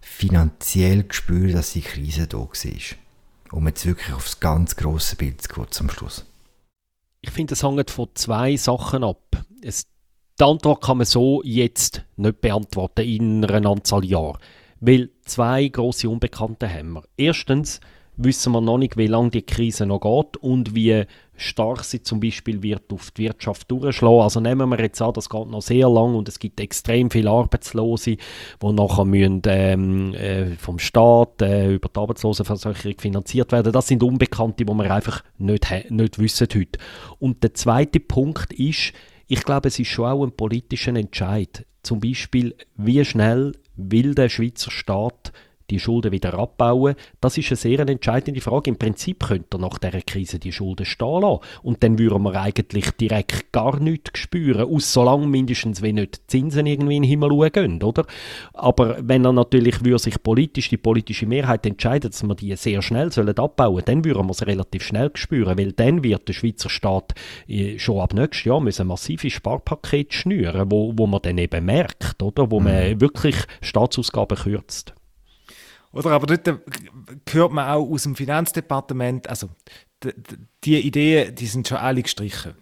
finanziell 0.00 1.04
spüren, 1.10 1.52
dass 1.52 1.72
die 1.72 1.82
Krise 1.82 2.26
da 2.26 2.38
war? 2.38 2.48
Um 3.52 3.66
jetzt 3.68 3.86
wirklich 3.86 4.12
aufs 4.14 4.40
ganz 4.40 4.74
grosse 4.74 5.14
Bild 5.16 5.42
zu 5.42 5.48
gehen 5.48 5.66
zum 5.70 5.90
Schluss. 5.90 6.24
Ich 7.20 7.30
finde, 7.30 7.54
es 7.54 7.62
hängt 7.62 7.90
von 7.90 8.08
zwei 8.14 8.56
Sachen 8.56 9.04
ab. 9.04 9.44
Es 9.62 9.86
die 10.38 10.44
Antwort 10.44 10.82
kann 10.82 10.98
man 10.98 11.06
so 11.06 11.42
jetzt 11.44 12.02
nicht 12.16 12.40
beantworten 12.40 13.06
in 13.06 13.44
einer 13.44 13.70
Anzahl 13.70 14.04
Jahren, 14.04 14.38
weil 14.80 15.10
zwei 15.24 15.66
große 15.66 16.08
Unbekannte 16.08 16.68
haben 16.72 16.92
wir. 16.92 17.04
Erstens 17.16 17.80
wissen 18.18 18.52
wir 18.52 18.60
noch 18.60 18.78
nicht, 18.78 18.96
wie 18.96 19.06
lange 19.08 19.30
die 19.30 19.42
Krise 19.42 19.84
noch 19.84 20.00
geht 20.00 20.42
und 20.42 20.74
wie 20.74 21.04
stark 21.36 21.84
sie 21.84 22.02
zum 22.02 22.18
Beispiel 22.18 22.62
wird 22.62 22.90
auf 22.92 23.10
die 23.10 23.24
Wirtschaft 23.24 23.70
durchschlagen. 23.70 24.22
Also 24.22 24.40
nehmen 24.40 24.70
wir 24.70 24.80
jetzt 24.80 25.02
an, 25.02 25.12
das 25.12 25.28
geht 25.28 25.48
noch 25.48 25.60
sehr 25.60 25.88
lang 25.88 26.14
und 26.14 26.28
es 26.28 26.38
gibt 26.38 26.60
extrem 26.60 27.10
viele 27.10 27.30
Arbeitslose, 27.30 28.16
die 28.62 28.72
nachher 28.72 29.04
müssen, 29.04 29.42
ähm, 29.46 30.14
äh, 30.14 30.56
vom 30.56 30.78
Staat 30.78 31.42
äh, 31.42 31.74
über 31.74 31.88
die 31.88 32.00
Arbeitslosenversicherung 32.00 32.98
finanziert 32.98 33.52
werden. 33.52 33.72
Das 33.72 33.86
sind 33.86 34.02
Unbekannte, 34.02 34.64
die 34.64 34.72
wir 34.72 34.90
einfach 34.90 35.22
nicht, 35.36 35.66
nicht 35.90 36.18
wissen 36.18 36.48
heute. 36.54 36.78
Und 37.18 37.42
der 37.42 37.52
zweite 37.52 38.00
Punkt 38.00 38.54
ist, 38.54 38.94
ich 39.28 39.42
glaube, 39.42 39.68
es 39.68 39.78
ist 39.78 39.88
schon 39.88 40.06
auch 40.06 40.24
ein 40.24 40.36
politischer 40.36 40.94
Entscheid. 40.94 41.66
Zum 41.82 42.00
Beispiel, 42.00 42.54
wie 42.76 43.04
schnell 43.04 43.52
will 43.76 44.14
der 44.14 44.28
Schweizer 44.28 44.70
Staat 44.70 45.32
die 45.70 45.80
Schulden 45.80 46.12
wieder 46.12 46.34
abbauen, 46.34 46.94
das 47.20 47.38
ist 47.38 47.50
eine 47.50 47.56
sehr 47.56 47.80
entscheidende 47.80 48.40
Frage. 48.40 48.70
Im 48.70 48.76
Prinzip 48.76 49.26
könnte 49.26 49.56
er 49.56 49.60
nach 49.60 49.78
dieser 49.78 50.00
Krise 50.02 50.38
die 50.38 50.52
Schulden 50.52 50.86
stehen 50.86 51.22
lassen. 51.22 51.40
Und 51.62 51.82
dann 51.82 51.98
würden 51.98 52.22
wir 52.22 52.40
eigentlich 52.40 52.90
direkt 52.92 53.52
gar 53.52 53.78
nichts 53.80 54.18
spüren, 54.18 54.68
aus 54.72 54.92
solange 54.92 55.26
mindestens, 55.26 55.82
wenn 55.82 55.96
nicht 55.96 56.16
die 56.16 56.26
Zinsen 56.26 56.66
irgendwie 56.66 56.96
in 56.96 57.02
den 57.02 57.08
Himmel 57.08 57.30
schauen, 57.30 57.82
oder? 57.82 58.04
Aber 58.52 58.96
wenn 59.00 59.24
er 59.24 59.32
natürlich 59.32 59.84
würde 59.84 59.98
sich 59.98 60.22
politisch, 60.22 60.68
die 60.68 60.76
politische 60.76 61.26
Mehrheit 61.26 61.66
entscheidet, 61.66 62.12
dass 62.12 62.22
wir 62.22 62.34
die 62.34 62.54
sehr 62.56 62.82
schnell 62.82 63.12
sollen 63.12 63.36
abbauen 63.36 63.82
dann 63.84 64.04
würden 64.04 64.26
wir 64.26 64.30
es 64.30 64.46
relativ 64.46 64.82
schnell 64.82 65.10
spüren, 65.14 65.58
weil 65.58 65.72
dann 65.72 66.02
wird 66.02 66.28
der 66.28 66.32
Schweizer 66.32 66.68
Staat 66.68 67.14
äh, 67.48 67.78
schon 67.78 68.00
ab 68.00 68.14
nächstes 68.14 68.44
Jahr 68.44 68.60
müssen 68.60 68.86
massive 68.86 69.30
Sparpakete 69.30 70.14
schnüren, 70.14 70.70
wo, 70.70 70.92
wo 70.96 71.06
man 71.06 71.22
dann 71.22 71.38
eben 71.38 71.64
merkt, 71.64 72.22
oder? 72.22 72.50
Wo 72.50 72.60
man 72.60 72.92
mhm. 72.92 73.00
wirklich 73.00 73.36
Staatsausgaben 73.60 74.38
kürzt. 74.38 74.94
Oder 75.96 76.10
aber 76.10 76.26
dort 76.26 76.60
hört 77.30 77.52
man 77.52 77.68
auch 77.68 77.90
aus 77.90 78.02
dem 78.02 78.16
Finanzdepartement, 78.16 79.28
also 79.28 79.48
die 80.64 80.80
Ideen, 80.80 81.34
die 81.34 81.46
sind 81.46 81.66
schon 81.66 81.78
alle 81.78 82.02
gestrichen. 82.02 82.54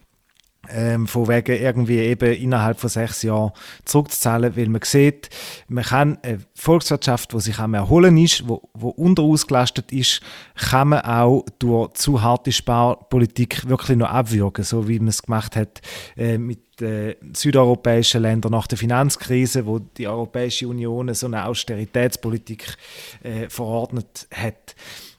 Ähm, 0.70 1.06
von 1.06 1.28
wegen 1.28 1.56
irgendwie 1.56 1.98
eben 1.98 2.32
innerhalb 2.32 2.80
von 2.80 2.90
sechs 2.90 3.22
Jahren 3.22 3.52
zurückzuzahlen, 3.84 4.56
weil 4.56 4.68
man 4.68 4.80
sieht, 4.82 5.30
man 5.68 5.84
kann 5.84 6.18
eine 6.22 6.38
Volkswirtschaft, 6.54 7.32
die 7.32 7.40
sich 7.40 7.58
am 7.58 7.74
erholen 7.74 8.16
ist, 8.16 8.48
wo, 8.48 8.62
wo 8.74 8.88
unterausgelastet 8.88 9.92
ist, 9.92 10.20
kann 10.54 10.88
man 10.88 11.00
auch 11.00 11.44
durch 11.58 11.92
zu 11.94 12.22
harte 12.22 12.52
Sparpolitik 12.52 13.68
wirklich 13.68 13.98
noch 13.98 14.10
abwürgen, 14.10 14.64
so 14.64 14.88
wie 14.88 14.98
man 14.98 15.08
es 15.08 15.22
gemacht 15.22 15.56
hat 15.56 15.80
äh, 16.16 16.38
mit 16.38 16.80
den 16.80 17.14
südeuropäischen 17.34 18.22
Ländern 18.22 18.52
nach 18.52 18.66
der 18.66 18.78
Finanzkrise, 18.78 19.66
wo 19.66 19.78
die 19.78 20.08
Europäische 20.08 20.68
Union 20.68 21.12
so 21.14 21.26
eine 21.26 21.44
Austeritätspolitik 21.46 22.76
äh, 23.22 23.48
verordnet 23.48 24.26
hat. 24.32 24.74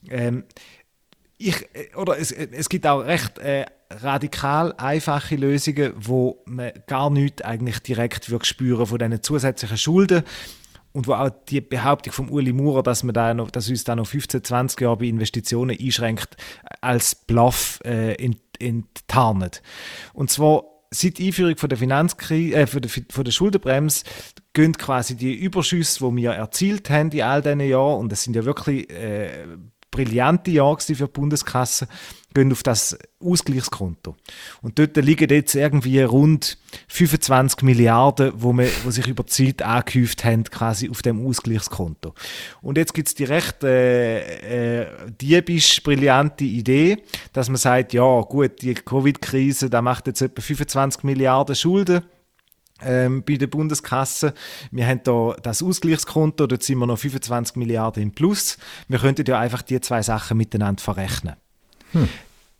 Ähm, 0.09 0.43
ich, 1.37 1.61
äh, 1.73 1.95
oder 1.95 2.17
es, 2.19 2.31
es 2.31 2.69
gibt 2.69 2.85
auch 2.87 2.99
recht 2.99 3.39
äh, 3.39 3.65
radikal 3.89 4.73
einfache 4.77 5.35
Lösungen, 5.35 5.93
wo 5.95 6.43
man 6.45 6.71
gar 6.87 7.09
nichts 7.09 7.41
eigentlich 7.41 7.79
direkt 7.79 8.29
spüren 8.45 8.85
von 8.85 8.97
diesen 8.97 9.21
zusätzlichen 9.21 9.77
Schulden 9.77 10.23
und 10.91 11.07
wo 11.07 11.13
auch 11.13 11.29
die 11.49 11.61
Behauptung 11.61 12.13
von 12.13 12.29
Uli 12.29 12.53
Maurer, 12.53 12.81
dass 12.81 13.03
man 13.03 13.13
da 13.13 13.33
dass 13.33 13.69
uns 13.69 13.83
da 13.83 13.95
noch 13.95 14.07
15, 14.07 14.43
20 14.43 14.81
Jahre 14.81 14.97
bei 14.97 15.05
Investitionen 15.05 15.77
einschränkt, 15.77 16.37
als 16.81 17.15
Bluff 17.15 17.79
äh, 17.83 18.15
enttarnet. 18.59 19.61
Und 20.13 20.31
zwar 20.31 20.63
seit 20.91 21.19
Einführung 21.19 21.57
von 21.57 21.69
der 21.69 21.77
Finanzkrise, 21.77 22.55
äh, 22.55 22.67
von 22.67 22.81
der, 22.81 22.89
von 22.89 23.23
der 23.23 23.31
Schuldenbremse 23.31 24.05
gehen 24.53 24.73
quasi 24.73 25.15
die 25.15 25.33
Überschüsse, 25.33 25.99
die 26.07 26.15
wir 26.15 26.31
erzielt 26.31 26.89
haben 26.89 27.11
in 27.11 27.21
all 27.21 27.41
diesen 27.41 27.59
Jahren, 27.59 27.99
und 27.99 28.11
das 28.11 28.23
sind 28.23 28.35
ja 28.35 28.45
wirklich 28.45 28.89
äh, 28.89 29.45
brillante 29.95 30.51
Jahre 30.51 30.81
für 30.81 30.93
die 30.93 31.05
Bundeskasse, 31.05 31.87
gehen 32.33 32.51
auf 32.51 32.63
das 32.63 32.97
Ausgleichskonto. 33.23 34.17
Und 34.61 34.77
dort 34.77 34.97
liegen 34.97 35.29
jetzt 35.29 35.55
irgendwie 35.55 36.01
rund 36.01 36.57
25 36.89 37.61
Milliarden, 37.61 38.33
wo, 38.35 38.51
man, 38.51 38.67
wo 38.83 38.91
sich 38.91 39.07
über 39.07 39.23
die 39.23 39.29
Zeit 39.29 39.61
angehäuft 39.61 40.25
haben, 40.25 40.43
quasi 40.43 40.89
auf 40.89 41.01
dem 41.01 41.25
Ausgleichskonto. 41.25 42.13
Und 42.61 42.77
jetzt 42.77 42.93
gibt 42.93 43.07
es 43.07 43.15
die 43.15 43.23
recht 43.23 43.63
äh, 43.63 44.81
äh, 44.81 44.87
diebisch 45.21 45.81
brillante 45.81 46.43
Idee, 46.43 46.97
dass 47.31 47.47
man 47.47 47.55
sagt, 47.55 47.93
ja 47.93 48.21
gut, 48.21 48.61
die 48.61 48.73
Covid-Krise, 48.73 49.69
da 49.69 49.81
macht 49.81 50.07
jetzt 50.07 50.21
etwa 50.21 50.41
25 50.41 51.03
Milliarden 51.03 51.55
Schulden 51.55 52.03
ähm, 52.81 53.23
bei 53.23 53.35
der 53.35 53.47
Bundeskasse. 53.47 54.33
Wir 54.71 54.87
haben 54.87 55.01
da 55.03 55.35
das 55.41 55.63
Ausgleichskonto, 55.63 56.47
dort 56.47 56.63
sind 56.63 56.77
wir 56.79 56.87
noch 56.87 56.99
25 56.99 57.55
Milliarden 57.55 58.03
im 58.03 58.11
Plus. 58.11 58.57
Wir 58.87 58.99
könnten 58.99 59.25
ja 59.25 59.39
einfach 59.39 59.61
die 59.61 59.79
zwei 59.81 60.01
Sachen 60.01 60.37
miteinander 60.37 60.81
verrechnen. 60.81 61.35
Hm. 61.91 62.09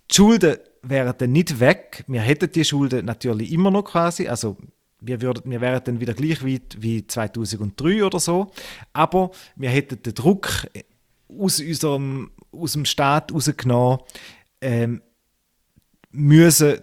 Die 0.10 0.16
Schulden 0.16 0.58
wären 0.82 1.14
dann 1.18 1.32
nicht 1.32 1.60
weg. 1.60 2.04
Wir 2.08 2.22
hätten 2.22 2.52
die 2.52 2.64
Schulden 2.64 3.06
natürlich 3.06 3.52
immer 3.52 3.72
noch 3.72 3.84
quasi. 3.84 4.28
Also 4.28 4.58
wir, 5.02 5.22
würden, 5.22 5.50
wir 5.50 5.62
wären 5.62 5.84
dann 5.84 6.00
wieder 6.00 6.14
gleich 6.14 6.46
weit 6.46 6.78
wie 6.80 7.06
2003 7.06 8.06
oder 8.06 8.20
so. 8.20 8.52
Aber 8.94 9.32
wir 9.56 9.70
hätten 9.70 10.02
den 10.02 10.14
Druck 10.14 10.68
aus, 11.28 11.60
unserem, 11.60 12.32
aus 12.52 12.74
dem 12.74 12.86
Staat 12.86 13.34
rausgenommen, 13.34 14.00
ähm, 14.62 15.02
müssen 16.12 16.80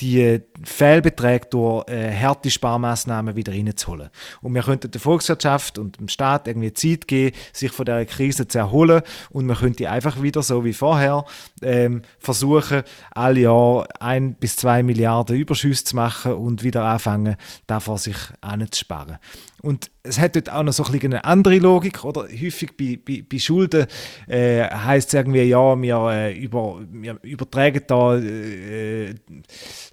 die 0.00 0.40
Fehlbeträge 0.62 1.46
durch 1.50 1.88
äh, 1.88 2.12
harte 2.12 2.50
Sparmaßnahmen 2.50 3.34
wieder 3.34 3.52
reinzuholen. 3.52 4.10
Und 4.40 4.54
wir 4.54 4.62
könnten 4.62 4.90
der 4.90 5.00
Volkswirtschaft 5.00 5.78
und 5.78 5.98
dem 5.98 6.08
Staat 6.08 6.46
irgendwie 6.46 6.72
Zeit 6.72 7.08
geben, 7.08 7.36
sich 7.52 7.72
von 7.72 7.86
der 7.86 8.06
Krise 8.06 8.46
zu 8.46 8.58
erholen 8.58 9.02
und 9.30 9.46
man 9.46 9.56
könnte 9.56 9.90
einfach 9.90 10.22
wieder 10.22 10.42
so 10.42 10.64
wie 10.64 10.72
vorher 10.72 11.24
ähm, 11.62 12.02
versuchen, 12.18 12.82
alle 13.10 13.40
Jahr 13.40 13.88
ein 14.00 14.34
bis 14.34 14.56
zwei 14.56 14.82
Milliarden 14.82 15.36
Überschüsse 15.36 15.84
zu 15.84 15.96
machen 15.96 16.34
und 16.34 16.62
wieder 16.62 16.84
anfangen, 16.84 17.36
davor 17.66 17.98
sich 17.98 18.16
anzusparen. 18.40 19.18
Und 19.62 19.90
es 20.02 20.18
hat 20.18 20.36
dort 20.36 20.52
auch 20.52 20.62
noch 20.62 20.74
so 20.74 20.84
ein 20.84 21.00
eine 21.04 21.24
andere 21.24 21.58
Logik, 21.58 22.04
oder? 22.04 22.28
Häufig 22.28 22.76
bei, 22.76 22.98
bei, 23.02 23.24
bei 23.26 23.38
Schulden 23.38 23.86
äh, 24.28 24.62
heißt 24.62 25.08
es 25.08 25.14
irgendwie, 25.14 25.44
ja, 25.44 25.80
wir, 25.80 26.10
äh, 26.10 26.38
über, 26.38 26.82
wir 26.92 27.18
übertragen 27.22 27.82
da 27.86 28.18
äh, 28.18 29.14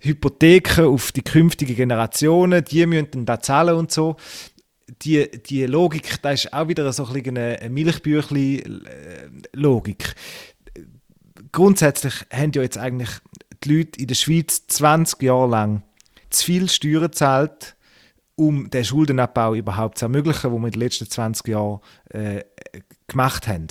Hypotheken 0.01 0.50
auf 0.79 1.11
die 1.11 1.21
künftigen 1.21 1.75
Generationen, 1.75 2.63
die 2.63 2.85
müssen 2.85 3.11
dann 3.11 3.25
da 3.25 3.39
zahlen 3.39 3.75
und 3.75 3.91
so. 3.91 4.15
Die, 5.03 5.29
die 5.31 5.65
Logik, 5.65 6.21
da 6.21 6.31
ist 6.31 6.53
auch 6.53 6.67
wieder 6.67 6.91
so 6.91 7.05
ein 7.05 7.37
eine 7.37 7.69
Milchbüchli-Logik. 7.69 10.15
Grundsätzlich 11.51 12.13
haben 12.31 12.51
ja 12.53 12.61
jetzt 12.61 12.77
eigentlich 12.77 13.09
die 13.63 13.77
Leute 13.77 14.01
in 14.01 14.07
der 14.07 14.15
Schweiz 14.15 14.67
20 14.67 15.23
Jahre 15.23 15.49
lang 15.49 15.83
zu 16.29 16.45
viel 16.45 16.69
Steuern 16.69 17.03
gezahlt, 17.03 17.77
um 18.35 18.69
den 18.69 18.83
Schuldenabbau 18.83 19.55
überhaupt 19.55 19.97
zu 19.97 20.03
ermöglichen, 20.05 20.51
den 20.51 20.61
wir 20.61 20.67
in 20.67 20.71
den 20.71 20.81
letzten 20.81 21.09
20 21.09 21.47
Jahren 21.47 21.79
äh, 22.09 22.43
gemacht 23.07 23.47
haben. 23.47 23.67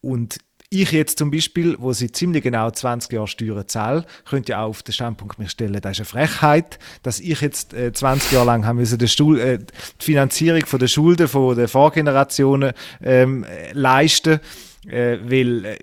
Und 0.00 0.38
ich 0.70 0.92
jetzt 0.92 1.18
zum 1.18 1.30
Beispiel, 1.30 1.76
wo 1.78 1.92
sie 1.92 2.10
ziemlich 2.10 2.42
genau 2.42 2.70
20 2.70 3.12
Jahre 3.12 3.28
Steuern 3.28 3.68
zahle, 3.68 4.04
könnte 4.24 4.52
ja 4.52 4.62
auch 4.62 4.70
auf 4.70 4.82
den 4.82 4.92
Standpunkt 4.92 5.38
mich 5.38 5.50
stellen, 5.50 5.80
das 5.80 5.92
ist 5.92 6.00
eine 6.00 6.26
Frechheit, 6.26 6.78
dass 7.02 7.20
ich 7.20 7.40
jetzt 7.40 7.74
äh, 7.74 7.92
20 7.92 8.32
Jahre 8.32 8.46
lang 8.46 8.66
haben 8.66 8.76
müssen, 8.76 9.00
äh, 9.00 9.58
die 9.58 9.64
Finanzierung 9.98 10.66
von 10.66 10.80
der 10.80 10.88
Schulden 10.88 11.28
von 11.28 11.56
der 11.56 11.68
Vorgenerationen 11.68 12.72
ähm, 13.02 13.46
leisten 13.72 14.40
äh, 14.86 15.18
weil 15.24 15.64
äh, 15.64 15.78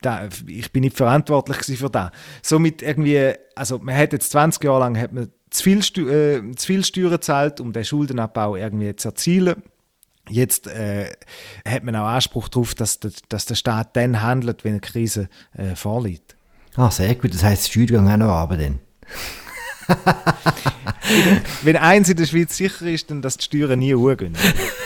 da, 0.00 0.28
ich 0.46 0.72
bin 0.72 0.82
nicht 0.82 0.96
verantwortlich 0.96 1.78
für 1.78 1.90
das. 1.90 2.10
Somit 2.42 2.82
irgendwie, 2.82 3.32
also 3.54 3.78
man 3.78 3.96
hat 3.96 4.12
jetzt 4.12 4.30
20 4.30 4.62
Jahre 4.64 4.80
lang 4.80 4.98
hat 4.98 5.12
man 5.12 5.30
zu 5.50 5.62
viel, 5.62 5.78
äh, 5.78 6.54
zu 6.54 6.66
viel 6.66 6.84
Steuern 6.84 7.10
gezahlt, 7.10 7.60
um 7.60 7.72
den 7.72 7.84
Schuldenabbau 7.84 8.56
irgendwie 8.56 8.94
zu 8.96 9.08
erzielen. 9.08 9.62
Jetzt 10.28 10.66
äh, 10.66 11.12
hat 11.66 11.84
man 11.84 11.94
auch 11.96 12.06
Anspruch 12.06 12.48
darauf, 12.48 12.74
dass, 12.74 12.98
der, 13.00 13.12
dass 13.28 13.46
der 13.46 13.54
Staat 13.54 13.96
dann 13.96 14.22
handelt, 14.22 14.64
wenn 14.64 14.72
eine 14.72 14.80
Krise 14.80 15.28
äh, 15.56 15.76
vorliegt. 15.76 16.36
Ah, 16.74 16.90
sehr 16.90 17.14
gut. 17.14 17.32
Das 17.32 17.42
heisst, 17.42 17.70
Steuergang 17.72 18.08
auch 18.10 18.16
noch 18.16 18.28
aber 18.28 18.56
dann. 18.56 18.80
wenn 21.62 21.76
eins 21.76 22.08
in 22.08 22.16
der 22.16 22.26
Schweiz 22.26 22.56
sicher 22.56 22.86
ist, 22.86 23.10
dann 23.10 23.22
dass 23.22 23.36
die 23.38 23.44
Steuern 23.44 23.78
nie 23.78 23.94
hochgehen. 23.94 24.36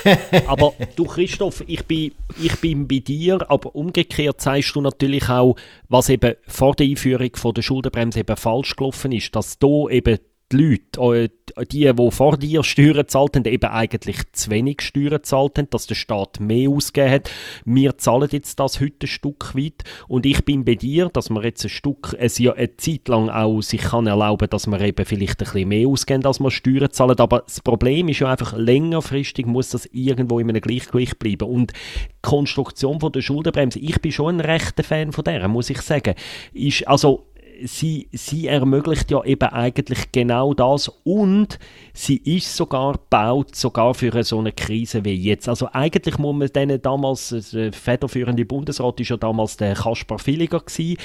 aber 0.47 0.75
du 0.97 1.05
Christoph, 1.05 1.65
ich 1.67 1.85
bin, 1.85 2.13
ich 2.41 2.57
bin 2.61 2.87
bei 2.87 2.99
dir, 2.99 3.51
aber 3.51 3.75
umgekehrt 3.75 4.41
zeigst 4.41 4.75
du 4.75 4.83
natürlich 4.83 5.29
auch, 5.29 5.57
was 5.89 6.09
eben 6.09 6.35
vor 6.47 6.75
der 6.75 6.87
Einführung 6.87 7.31
von 7.35 7.55
der 7.55 7.63
Schuldenbremse 7.63 8.21
eben 8.21 8.37
falsch 8.37 8.77
gelaufen 8.77 9.13
ist, 9.13 9.35
dass 9.35 9.59
da 9.59 9.89
eben 9.89 10.19
die 10.53 10.57
Leute, 10.57 11.31
äh, 11.57 11.65
die, 11.67 11.93
die 11.93 12.11
vor 12.11 12.37
dir 12.37 12.63
Steuern 12.63 12.95
gezahlt 12.95 13.37
haben, 13.37 13.45
eben 13.45 13.71
eigentlich 13.71 14.19
zu 14.33 14.51
wenig 14.51 14.83
Steuern 14.83 15.11
gezahlt 15.11 15.59
haben, 15.59 15.71
dass 15.71 15.87
der 15.87 15.95
Staat 15.95 16.41
mehr 16.41 16.71
ausgegeben 16.71 17.13
hat. 17.13 17.31
Wir 17.65 17.99
zahlen 17.99 18.29
jetzt 18.33 18.59
das 18.59 18.81
heute 18.81 19.07
ein 19.07 19.09
Stück 19.09 19.55
weit 19.55 19.85
und 20.09 20.27
ich 20.27 20.45
bin 20.45 20.65
bei 20.65 20.75
dir, 20.75 21.09
dass 21.09 21.31
man 21.31 21.43
jetzt 21.43 21.65
ein 21.65 21.69
Stück, 21.69 22.17
ein 22.19 22.31
Jahr, 22.37 22.57
eine 22.57 22.77
Zeit 22.77 23.09
lang 23.09 23.29
auch 23.29 23.61
sich 23.61 23.81
kann 23.81 24.07
erlauben, 24.07 24.49
dass 24.51 24.67
man 24.67 24.81
eben 24.81 25.05
vielleicht 25.05 25.41
ein 25.41 25.45
bisschen 25.45 25.69
mehr 25.69 25.89
ausgeben, 25.89 26.25
als 26.27 26.41
man 26.41 26.51
Steuern 26.51 26.91
zahlen. 26.91 27.19
Aber 27.19 27.41
das 27.41 27.61
Problem 27.61 28.09
ist 28.09 28.21
ja 28.21 28.31
einfach, 28.31 28.57
längerfristig 28.57 29.47
muss 29.47 29.71
das 29.71 29.89
irgendwo 29.93 30.39
in 30.39 30.49
einem 30.49 30.61
Gleichgewicht 30.61 31.19
bleiben 31.19 31.49
und 31.49 31.73
die 31.73 31.77
Konstruktion 32.23 33.01
von 33.01 33.13
der 33.13 33.23
Schuldenbremse, 33.23 33.79
ich 33.79 34.01
bin 34.01 34.13
schon 34.13 34.37
ein 34.37 34.41
rechter 34.41 34.83
Fan 34.83 35.13
von 35.13 35.25
der, 35.25 35.47
muss 35.49 35.71
ich 35.71 35.81
sagen, 35.81 36.15
ist, 36.53 36.87
also 36.87 37.30
sie, 37.65 38.09
sie 38.13 38.47
ermöglicht 38.47 39.11
ja 39.11 39.23
eben 39.25 39.49
eigentlich 39.49 40.13
genau 40.13 40.55
das 40.55 40.89
und 41.05 41.59
sie 41.93 42.17
ist 42.17 42.57
sogar 42.57 42.95
gebaut, 42.95 43.55
sogar 43.55 43.95
für 43.95 44.23
so 44.23 44.39
eine 44.39 44.53
Krise 44.53 45.05
wie 45.05 45.15
jetzt. 45.15 45.49
Also 45.49 45.69
eigentlich 45.73 46.19
muss 46.19 46.37
man 46.37 46.49
denen 46.49 46.81
damals, 46.81 47.35
der 47.53 47.73
federführende 47.73 48.45
Bundesrat 48.45 49.01
ist 49.01 49.11
ja 49.11 49.17
damals 49.17 49.57
der 49.57 49.75
Kaspar 49.75 50.19
Villiger 50.19 50.61
gewesen. 50.61 50.97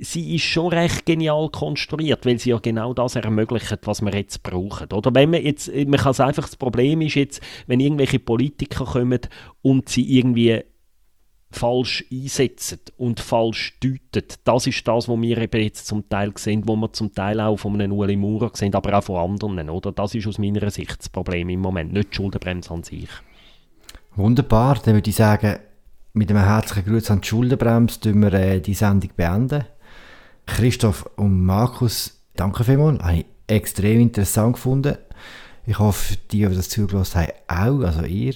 Sie 0.00 0.34
ist 0.34 0.44
schon 0.44 0.68
recht 0.68 1.06
genial 1.06 1.48
konstruiert, 1.50 2.26
weil 2.26 2.38
sie 2.38 2.50
ja 2.50 2.58
genau 2.58 2.94
das 2.94 3.16
ermöglicht, 3.16 3.78
was 3.84 4.02
wir 4.02 4.14
jetzt 4.14 4.42
brauchen. 4.42 4.92
Oder 4.92 5.14
wenn 5.14 5.30
man 5.30 5.42
jetzt, 5.42 5.72
man 5.74 6.00
kann 6.00 6.12
es 6.12 6.20
einfach, 6.20 6.44
das 6.44 6.56
Problem 6.56 7.00
ist 7.00 7.14
jetzt, 7.14 7.42
wenn 7.66 7.80
irgendwelche 7.80 8.18
Politiker 8.18 8.84
kommen 8.84 9.20
und 9.62 9.88
sie 9.88 10.18
irgendwie 10.18 10.62
falsch 11.52 12.04
einsetzen 12.10 12.80
und 12.96 13.20
falsch 13.20 13.78
deuten. 13.80 14.26
Das 14.44 14.66
ist 14.66 14.86
das, 14.86 15.08
was 15.08 15.20
wir 15.20 15.38
eben 15.38 15.62
jetzt 15.62 15.86
zum 15.86 16.08
Teil 16.08 16.32
sehen, 16.36 16.62
wo 16.66 16.76
wir 16.76 16.92
zum 16.92 17.12
Teil 17.14 17.40
auch 17.40 17.56
von 17.56 17.80
einem 17.80 17.92
Ueli 17.92 18.16
Maurer 18.16 18.50
sehen, 18.54 18.74
aber 18.74 18.98
auch 18.98 19.04
von 19.04 19.30
anderen. 19.30 19.70
Oder? 19.70 19.92
Das 19.92 20.14
ist 20.14 20.26
aus 20.26 20.38
meiner 20.38 20.70
Sicht 20.70 20.98
das 20.98 21.08
Problem 21.08 21.48
im 21.48 21.60
Moment, 21.60 21.92
nicht 21.92 22.10
die 22.10 22.16
Schuldenbremse 22.16 22.72
an 22.72 22.82
sich. 22.82 23.08
Wunderbar, 24.14 24.78
dann 24.84 24.94
würde 24.94 25.08
ich 25.08 25.16
sagen, 25.16 25.58
mit 26.12 26.30
einem 26.30 26.44
herzlichen 26.44 26.90
Gruß 26.90 27.10
an 27.10 27.22
die 27.22 27.28
Schuldenbremse 27.28 28.00
tun 28.00 28.20
wir 28.20 28.32
äh, 28.34 28.60
die 28.60 28.74
Sendung 28.74 29.10
beenden. 29.16 29.64
Christoph 30.46 31.08
und 31.16 31.44
Markus, 31.44 32.20
danke 32.36 32.64
vielmals, 32.64 33.02
habe 33.02 33.18
ich 33.18 33.26
extrem 33.46 34.00
interessant 34.00 34.54
gefunden. 34.54 34.98
Ich 35.64 35.78
hoffe, 35.78 36.16
die, 36.30 36.46
die 36.46 36.54
das 36.54 36.68
zugelassen 36.68 37.22
haben, 37.22 37.80
auch, 37.80 37.86
also 37.86 38.02
ihr. 38.02 38.34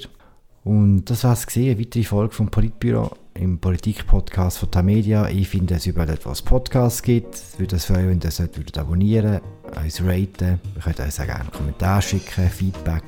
Und 0.66 1.04
das 1.04 1.22
war 1.22 1.32
es 1.32 1.46
eine 1.56 1.78
weitere 1.78 2.02
Folge 2.02 2.34
vom 2.34 2.48
Politbüro 2.48 3.12
im 3.34 3.60
Politik-Podcast 3.60 4.58
von 4.58 4.68
Tamedia. 4.68 5.28
Ich 5.28 5.48
finde 5.48 5.76
es 5.76 5.86
überall 5.86 6.10
etwas 6.10 6.42
Podcasts 6.42 7.02
gibt. 7.02 7.36
Ich 7.36 7.60
würde 7.60 7.76
es 7.76 7.84
freuen, 7.84 8.08
wenn 8.08 8.16
ihr 8.16 8.20
das 8.20 8.40
würdet 8.40 8.76
abonnieren, 8.76 9.40
uns 9.80 10.02
raten. 10.02 10.58
Ihr 10.74 10.82
könnt 10.82 10.98
uns 10.98 11.20
auch 11.20 11.24
gerne 11.24 11.42
einen 11.42 11.52
Kommentar 11.52 12.02
schicken, 12.02 12.50
Feedback. 12.50 13.04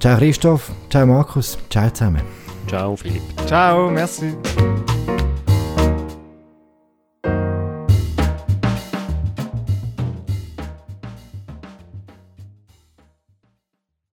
Ciao 0.00 0.18
Christoph, 0.18 0.72
ciao 0.90 1.06
Markus, 1.06 1.56
ciao 1.70 1.88
zusammen. 1.88 2.22
Ciao 2.66 2.96
Philipp. 2.96 3.22
Ciao, 3.46 3.88
merci. 3.88 4.34